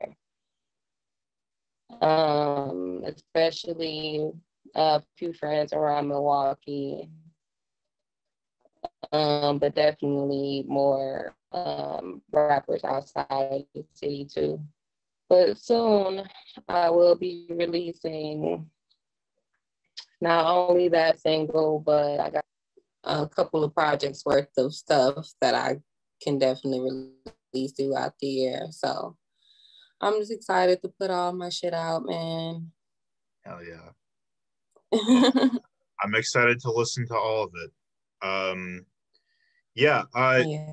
Um, 2.02 3.04
especially 3.06 4.32
a 4.76 5.02
few 5.17 5.34
friends 5.34 5.74
around 5.74 6.08
Milwaukee, 6.08 7.10
um, 9.12 9.60
but 9.60 9.76
definitely 9.76 10.65
more 10.67 11.36
um, 11.52 12.22
rappers 12.32 12.84
outside 12.84 13.65
the 13.76 13.86
city 13.93 14.26
too. 14.26 14.60
But 15.30 15.58
soon 15.58 16.24
I 16.67 16.89
will 16.89 17.15
be 17.15 17.46
releasing 17.50 18.69
not 20.19 20.46
only 20.46 20.89
that 20.89 21.19
single, 21.19 21.80
but 21.80 22.19
I 22.19 22.30
got 22.30 22.46
a 23.04 23.28
couple 23.28 23.63
of 23.63 23.74
projects 23.74 24.26
worth 24.26 24.50
of 24.58 24.74
stuff 24.74 25.30
that 25.41 25.54
I 25.54 25.80
can 26.24 26.40
definitely 26.40 26.80
release 27.54 27.74
throughout 27.74 28.14
the 28.20 28.28
year. 28.28 28.68
So 28.72 29.18
I'm 30.02 30.20
just 30.20 30.32
excited 30.32 30.82
to 30.82 30.90
put 30.90 31.10
all 31.10 31.34
my 31.34 31.50
shit 31.50 31.74
out, 31.74 32.06
man. 32.06 32.72
Hell 33.46 33.60
yeah. 33.64 33.90
I'm 36.02 36.16
excited 36.16 36.60
to 36.62 36.72
listen 36.72 37.08
to 37.08 37.16
all 37.16 37.44
of 37.44 37.52
it. 37.56 37.72
Um, 38.28 38.86
yeah, 39.76 40.04
uh, 40.14 40.44
yeah. 40.46 40.72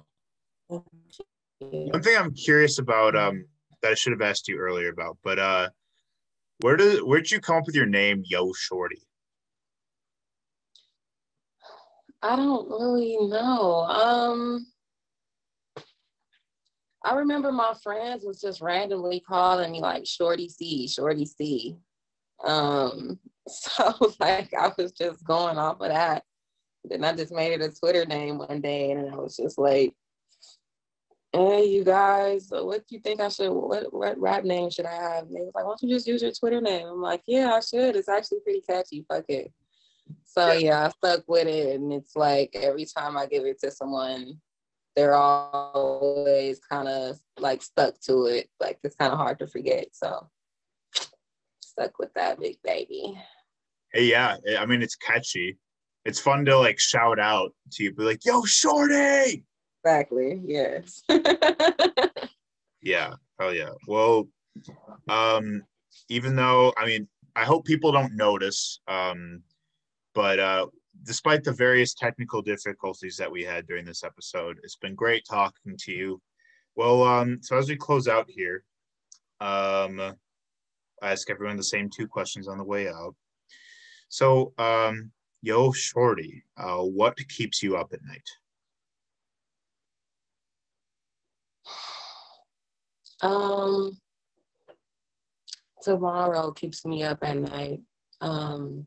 One 1.59 2.03
thing 2.03 2.17
I'm 2.17 2.35
curious 2.35 2.79
about 2.79 3.17
um, 3.17 3.45
that 3.83 3.93
I 3.93 3.95
should 3.95 4.13
have 4.13 4.23
asked 4.23 4.49
you 4.49 4.57
earlier 4.57 4.89
about, 4.89 5.19
but 5.23 5.39
uh, 5.39 5.69
where 6.61 6.77
did 6.77 7.03
where 7.03 7.21
did 7.21 7.31
you 7.31 7.41
come 7.41 7.57
up 7.57 7.67
with 7.67 7.75
your 7.75 7.87
name, 7.87 8.23
Yo 8.27 8.53
Shorty? 8.53 9.03
I 12.23 12.37
don't 12.37 12.69
really 12.69 13.17
know. 13.29 13.83
Um, 13.85 14.67
I 17.05 17.15
remember 17.15 17.51
my 17.51 17.75
friends 17.83 18.25
was 18.25 18.41
just 18.41 18.61
randomly 18.61 19.21
calling 19.21 19.73
me 19.73 19.81
like 19.81 20.07
Shorty 20.07 20.49
C, 20.49 20.87
Shorty 20.87 21.25
C. 21.25 21.77
Um, 22.45 23.19
so 23.49 23.95
like 24.21 24.53
I 24.55 24.71
was 24.77 24.93
just 24.93 25.25
going 25.25 25.59
off 25.59 25.81
of 25.81 25.89
that. 25.89 26.25
Then 26.85 27.05
I 27.05 27.15
just 27.15 27.33
made 27.33 27.53
it 27.53 27.63
a 27.63 27.71
Twitter 27.71 28.07
name 28.07 28.39
one 28.39 28.61
day, 28.61 28.91
and 28.91 29.11
I 29.13 29.17
was 29.17 29.37
just 29.37 29.59
like, 29.59 29.95
"Hey, 31.33 31.67
you 31.67 31.85
guys, 31.85 32.49
what 32.51 32.87
do 32.87 32.95
you 32.95 33.01
think 33.01 33.21
I 33.21 33.29
should? 33.29 33.51
What 33.51 33.93
what 33.93 34.19
rap 34.19 34.45
name 34.45 34.71
should 34.71 34.87
I 34.87 34.95
have?" 34.95 35.25
And 35.25 35.37
they 35.37 35.41
was 35.41 35.53
like, 35.55 35.65
"Why 35.65 35.71
don't 35.71 35.83
you 35.83 35.95
just 35.95 36.07
use 36.07 36.23
your 36.23 36.33
Twitter 36.33 36.61
name?" 36.61 36.87
I'm 36.87 37.03
like, 37.03 37.23
"Yeah, 37.27 37.53
I 37.53 37.61
should. 37.61 37.97
It's 37.97 38.09
actually 38.09 38.41
pretty 38.41 38.63
catchy. 38.63 39.05
Fuck 39.09 39.27
it." 39.29 39.53
So 40.25 40.53
yeah, 40.53 40.87
I 40.87 40.89
stuck 40.91 41.25
with 41.29 41.47
it, 41.47 41.77
and 41.77 41.93
it's 41.93 42.17
like 42.17 42.51
every 42.55 42.87
time 42.87 43.17
I 43.17 43.27
give 43.27 43.45
it 43.45 43.61
to 43.61 43.71
someone, 43.71 44.41
they're 45.01 45.15
always 45.15 46.59
kind 46.59 46.87
of 46.87 47.19
like 47.39 47.63
stuck 47.63 47.99
to 48.01 48.27
it. 48.27 48.51
Like 48.61 48.79
it's 48.85 48.97
kind 48.97 49.11
of 49.11 49.19
hard 49.19 49.39
to 49.39 49.47
forget. 49.47 49.87
So 49.93 50.29
stuck 51.61 51.99
with 51.99 52.13
that 52.15 52.39
big 52.39 52.59
baby. 52.63 53.19
Hey, 53.95 54.05
yeah. 54.11 54.37
I 54.59 54.67
mean, 54.67 54.83
it's 54.83 54.97
catchy. 54.97 55.57
It's 56.05 56.21
fun 56.21 56.45
to 56.45 56.59
like 56.59 56.79
shout 56.79 57.19
out 57.19 57.55
to 57.73 57.85
you, 57.85 57.95
be 57.95 58.03
like, 58.03 58.27
"Yo, 58.27 58.43
shorty!" 58.45 59.45
Exactly. 59.83 60.43
Yes. 60.45 61.03
yeah. 62.83 63.15
Oh 63.39 63.51
yeah. 63.51 63.71
Well, 63.87 64.29
um, 65.09 65.63
even 66.11 66.37
though 66.37 66.75
I 66.77 66.85
mean, 66.85 67.09
I 67.35 67.45
hope 67.45 67.65
people 67.65 67.91
don't 67.91 68.17
notice. 68.17 68.81
Um, 68.87 69.43
but 70.15 70.39
uh, 70.39 70.67
despite 71.05 71.45
the 71.45 71.53
various 71.53 71.95
technical 71.95 72.43
difficulties 72.43 73.17
that 73.17 73.31
we 73.31 73.43
had 73.43 73.67
during 73.67 73.85
this 73.85 74.05
episode, 74.05 74.59
it's 74.63 74.77
been 74.77 74.95
great 74.95 75.25
talking 75.29 75.77
to 75.79 75.93
you. 75.93 76.21
Well, 76.77 77.03
um, 77.03 77.39
so 77.43 77.57
as 77.57 77.69
we 77.69 77.77
close 77.77 78.09
out 78.09 78.29
here, 78.29 78.65
um, 79.41 80.01
I 81.03 81.13
ask 81.13 81.31
everyone 81.31 81.57
the 81.57 81.63
same 81.63 81.89
two 81.89 82.07
questions 82.07 82.49
on 82.49 82.59
the 82.59 82.65
way 82.65 82.89
out. 82.89 83.15
So, 84.09 84.53
um, 84.59 85.11
yo, 85.43 85.73
Shorty, 85.73 86.45
uh, 86.57 86.79
what 86.79 87.17
keeps 87.29 87.63
you 87.63 87.77
up 87.77 87.93
at 87.93 88.01
night? 88.05 88.29
Um, 93.23 93.99
tomorrow 95.83 96.53
keeps 96.53 96.85
me 96.85 97.03
up 97.03 97.19
at 97.23 97.37
night. 97.37 97.81
Um, 98.21 98.87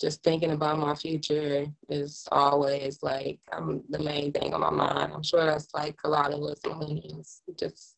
just 0.00 0.22
thinking 0.22 0.52
about 0.52 0.78
my 0.78 0.94
future 0.94 1.66
is 1.88 2.26
always 2.30 3.02
like 3.02 3.40
I'm 3.52 3.82
the 3.88 3.98
main 3.98 4.32
thing 4.32 4.54
on 4.54 4.60
my 4.60 4.70
mind. 4.70 5.12
I'm 5.12 5.22
sure 5.22 5.44
that's 5.44 5.74
like 5.74 5.96
a 6.04 6.08
lot 6.08 6.32
of 6.32 6.42
us 6.42 6.60
millennials. 6.60 7.40
Just 7.58 7.96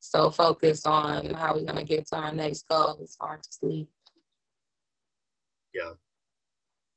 so 0.00 0.30
focused 0.30 0.86
on 0.86 1.34
how 1.34 1.54
we're 1.54 1.64
gonna 1.64 1.84
get 1.84 2.06
to 2.08 2.16
our 2.16 2.32
next 2.32 2.68
goal, 2.68 2.98
it's 3.00 3.16
hard 3.20 3.42
to 3.42 3.48
sleep. 3.50 3.88
Yeah. 5.74 5.92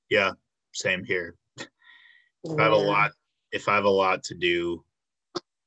Yeah, 0.10 0.32
same 0.74 1.04
here. 1.04 1.36
If 1.58 2.60
I 2.60 2.64
have 2.64 2.74
a 2.74 2.78
lot, 2.78 3.12
if 3.52 3.68
I 3.68 3.76
have 3.76 3.86
a 3.86 3.90
lot 3.90 4.24
to 4.26 4.36
do 4.36 4.84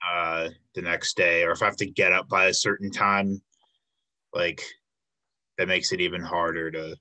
uh 0.09 0.48
the 0.74 0.83
next 0.83 1.16
day, 1.16 1.42
or 1.42 1.50
if 1.50 1.62
I 1.62 1.66
have 1.66 1.76
to 1.76 1.87
get 1.87 2.12
up 2.12 2.28
by 2.28 2.46
a 2.46 2.54
certain 2.54 2.90
time, 2.90 3.42
like 4.33 4.62
that 5.59 5.68
makes 5.68 5.92
it 5.92 6.00
even 6.00 6.22
harder 6.22 6.70
to 6.70 6.96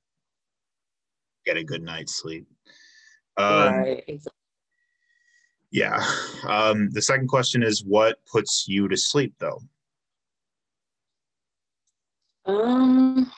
get 1.50 1.58
a 1.58 1.64
good 1.64 1.82
night's 1.82 2.16
sleep. 2.16 2.46
Um, 3.38 3.74
right. 3.76 4.22
Yeah. 5.72 6.04
Um, 6.48 6.90
the 6.92 7.02
second 7.02 7.28
question 7.28 7.64
is 7.64 7.84
what 7.84 8.18
puts 8.32 8.68
you 8.68 8.88
to 8.88 8.98
sleep 8.98 9.34
though? 9.40 9.62
Um 12.46 13.32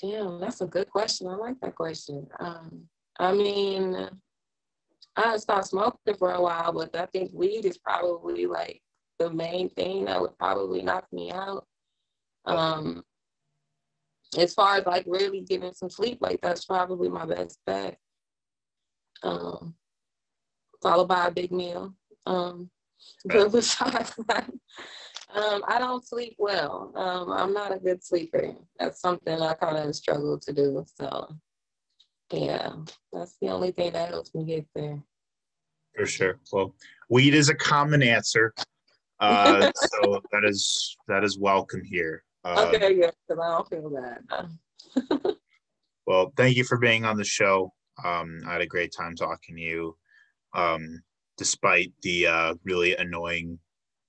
Damn, 0.00 0.40
that's 0.40 0.60
a 0.60 0.66
good 0.66 0.88
question. 0.90 1.26
I 1.26 1.34
like 1.34 1.60
that 1.60 1.74
question. 1.74 2.26
Um, 2.38 2.82
I 3.18 3.32
mean, 3.32 4.08
I 5.16 5.36
stopped 5.38 5.66
smoking 5.66 6.14
for 6.16 6.32
a 6.32 6.40
while, 6.40 6.72
but 6.72 6.94
I 6.94 7.06
think 7.06 7.32
weed 7.34 7.64
is 7.64 7.78
probably 7.78 8.46
like 8.46 8.80
the 9.18 9.28
main 9.28 9.70
thing 9.70 10.04
that 10.04 10.20
would 10.20 10.38
probably 10.38 10.82
knock 10.82 11.06
me 11.10 11.32
out. 11.32 11.66
Um, 12.44 13.02
as 14.36 14.54
far 14.54 14.76
as 14.76 14.86
like 14.86 15.04
really 15.06 15.40
getting 15.40 15.72
some 15.72 15.90
sleep, 15.90 16.18
like 16.20 16.40
that's 16.42 16.64
probably 16.64 17.08
my 17.08 17.24
best 17.24 17.58
bet. 17.66 17.98
Um, 19.22 19.74
followed 20.82 21.08
by 21.08 21.26
a 21.26 21.30
big 21.30 21.52
meal. 21.52 21.94
Um, 22.26 22.70
but 23.24 23.52
besides 23.52 24.14
that, 24.28 24.50
um, 25.34 25.62
I 25.66 25.78
don't 25.78 26.06
sleep 26.06 26.36
well. 26.38 26.92
Um, 26.94 27.30
I'm 27.30 27.52
not 27.52 27.74
a 27.74 27.78
good 27.78 28.04
sleeper. 28.04 28.54
That's 28.78 29.00
something 29.00 29.40
I 29.40 29.54
kind 29.54 29.76
of 29.76 29.94
struggle 29.94 30.38
to 30.40 30.52
do. 30.52 30.84
So, 31.00 31.36
yeah, 32.32 32.72
that's 33.12 33.36
the 33.40 33.48
only 33.48 33.72
thing 33.72 33.92
that 33.92 34.10
helps 34.10 34.34
me 34.34 34.44
get 34.44 34.66
there. 34.74 35.02
For 35.94 36.06
sure. 36.06 36.40
Well, 36.52 36.74
weed 37.08 37.34
is 37.34 37.48
a 37.48 37.54
common 37.54 38.02
answer. 38.02 38.54
Uh, 39.20 39.70
so 40.02 40.20
that 40.32 40.44
is 40.44 40.96
that 41.08 41.24
is 41.24 41.38
welcome 41.38 41.82
here. 41.84 42.22
Uh, 42.44 42.66
okay, 42.68 42.94
yeah, 42.94 43.10
because 43.26 43.42
I 43.42 43.50
don't 43.50 43.68
feel 43.68 43.90
bad. 43.90 45.36
well, 46.06 46.32
thank 46.36 46.56
you 46.56 46.64
for 46.64 46.78
being 46.78 47.04
on 47.04 47.16
the 47.16 47.24
show. 47.24 47.72
Um, 48.04 48.40
I 48.46 48.52
had 48.52 48.60
a 48.60 48.66
great 48.66 48.92
time 48.96 49.16
talking 49.16 49.56
to 49.56 49.60
you, 49.60 49.96
um, 50.54 51.02
despite 51.36 51.92
the 52.02 52.26
uh, 52.26 52.54
really 52.64 52.96
annoying 52.96 53.58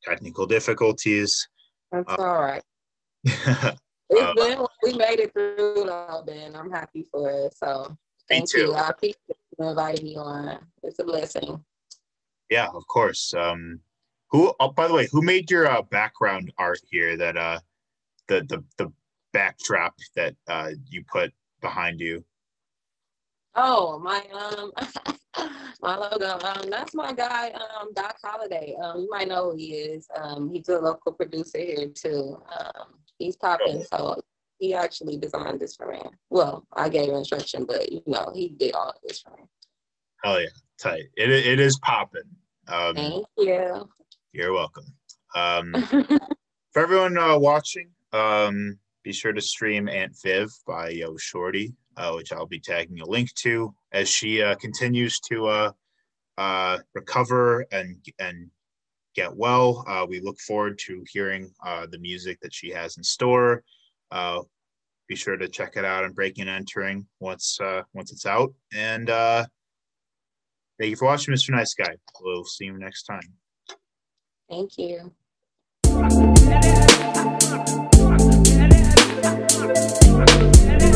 technical 0.04 0.46
difficulties. 0.46 1.48
That's 1.92 2.12
uh, 2.12 2.16
all 2.18 2.42
right. 2.42 2.64
it's 3.24 3.82
uh, 4.22 4.34
been, 4.36 4.66
we 4.84 4.94
made 4.94 5.20
it 5.20 5.34
through 5.34 5.86
though, 5.86 6.24
Ben. 6.26 6.56
I'm 6.56 6.72
happy 6.72 7.06
for 7.12 7.30
it. 7.30 7.58
So 7.58 7.98
thank 8.30 8.54
you. 8.54 8.74
I 8.74 8.90
appreciate 8.90 9.18
you 9.58 9.70
inviting 9.70 10.06
me 10.06 10.16
on. 10.18 10.60
It's 10.84 11.00
a 11.00 11.04
blessing. 11.04 11.64
Yeah, 12.50 12.68
of 12.74 12.86
course. 12.88 13.34
Um, 13.34 13.80
who? 14.32 14.54
Oh, 14.60 14.70
by 14.70 14.88
the 14.88 14.94
way, 14.94 15.08
who 15.12 15.22
made 15.22 15.50
your 15.50 15.68
uh, 15.68 15.82
background 15.82 16.52
art 16.58 16.80
here? 16.90 17.18
That 17.18 17.38
uh, 17.38 17.60
the 18.30 18.46
the 18.48 18.64
the 18.78 18.94
backdrop 19.34 19.94
that 20.16 20.36
uh 20.48 20.70
you 20.88 21.04
put 21.12 21.34
behind 21.62 22.00
you. 22.00 22.24
Oh, 23.56 24.00
my 24.00 24.24
um 24.32 24.72
my 25.82 25.98
logo. 25.98 26.40
Um 26.40 26.70
that's 26.70 26.94
my 26.94 27.12
guy, 27.12 27.50
um, 27.50 27.94
Doc 27.94 28.16
Holiday. 28.24 28.76
Um, 28.82 29.02
you 29.02 29.10
might 29.12 29.28
know 29.28 29.52
who 29.52 29.58
he 29.58 29.74
is. 29.74 30.08
Um, 30.16 30.50
he's 30.54 30.70
a 30.70 30.80
local 30.80 31.12
producer 31.12 31.58
here 31.58 31.90
too. 31.94 32.38
Um, 32.58 33.00
he's 33.18 33.36
popping, 33.36 33.84
oh. 33.92 34.16
so 34.16 34.22
he 34.60 34.74
actually 34.74 35.18
designed 35.18 35.60
this 35.60 35.76
for 35.76 35.88
me. 35.88 36.02
Well, 36.30 36.66
I 36.74 36.90
gave 36.90 37.10
instruction, 37.10 37.66
but 37.66 37.92
you 37.92 38.04
know, 38.06 38.32
he 38.34 38.50
did 38.50 38.74
all 38.74 38.90
of 38.90 38.96
this 39.06 39.22
for 39.22 39.32
me. 39.32 39.44
Oh 40.24 40.38
yeah, 40.38 40.48
tight. 40.80 41.06
It 41.18 41.30
it 41.30 41.60
is 41.60 41.78
popping. 41.80 42.22
Um, 42.68 42.96
Thank 42.96 43.26
you. 43.38 43.90
You're 44.32 44.54
welcome. 44.54 44.86
Um, 45.36 45.74
for 46.72 46.84
everyone 46.84 47.18
uh, 47.18 47.38
watching, 47.38 47.90
um, 48.14 48.78
be 49.04 49.14
sure 49.14 49.34
to 49.34 49.42
stream 49.42 49.88
Aunt 49.88 50.16
Viv 50.24 50.52
by 50.68 50.90
Yo 50.90 51.18
Shorty, 51.18 51.74
uh, 51.98 52.12
which 52.14 52.32
I'll 52.32 52.46
be 52.46 52.60
tagging 52.60 53.02
a 53.02 53.06
link 53.06 53.34
to 53.36 53.74
as 53.92 54.10
she 54.10 54.42
uh, 54.42 54.56
continues 54.56 55.20
to 55.22 55.48
uh, 55.48 55.72
uh, 56.38 56.80
recover 56.94 57.66
and 57.72 57.98
and 58.20 58.50
get 59.16 59.36
well. 59.36 59.84
Uh, 59.88 60.06
we 60.08 60.20
look 60.20 60.40
forward 60.40 60.78
to 60.80 61.04
hearing 61.12 61.52
uh, 61.66 61.88
the 61.90 62.00
music 62.00 62.40
that 62.42 62.54
she 62.54 62.70
has 62.70 62.98
in 62.98 63.04
store. 63.04 63.64
Be 65.08 65.16
sure 65.16 65.38
to 65.38 65.48
check 65.48 65.76
it 65.76 65.84
out 65.84 66.04
on 66.04 66.14
Breaking 66.14 66.44
and 66.44 66.52
Entering 66.52 67.08
once 67.20 67.58
once 67.94 68.12
it's 68.12 68.28
out. 68.28 68.54
And 68.74 69.08
thank 69.08 69.50
you 70.82 70.96
for 70.96 71.06
watching, 71.06 71.34
Mr. 71.34 71.50
Nice 71.50 71.74
Guy. 71.74 71.96
We'll 72.22 72.46
see 72.46 72.66
you 72.66 72.78
next 72.78 73.04
time. 73.04 73.34
Thank 74.48 74.78
you. 74.78 75.12
Thank 79.76 80.89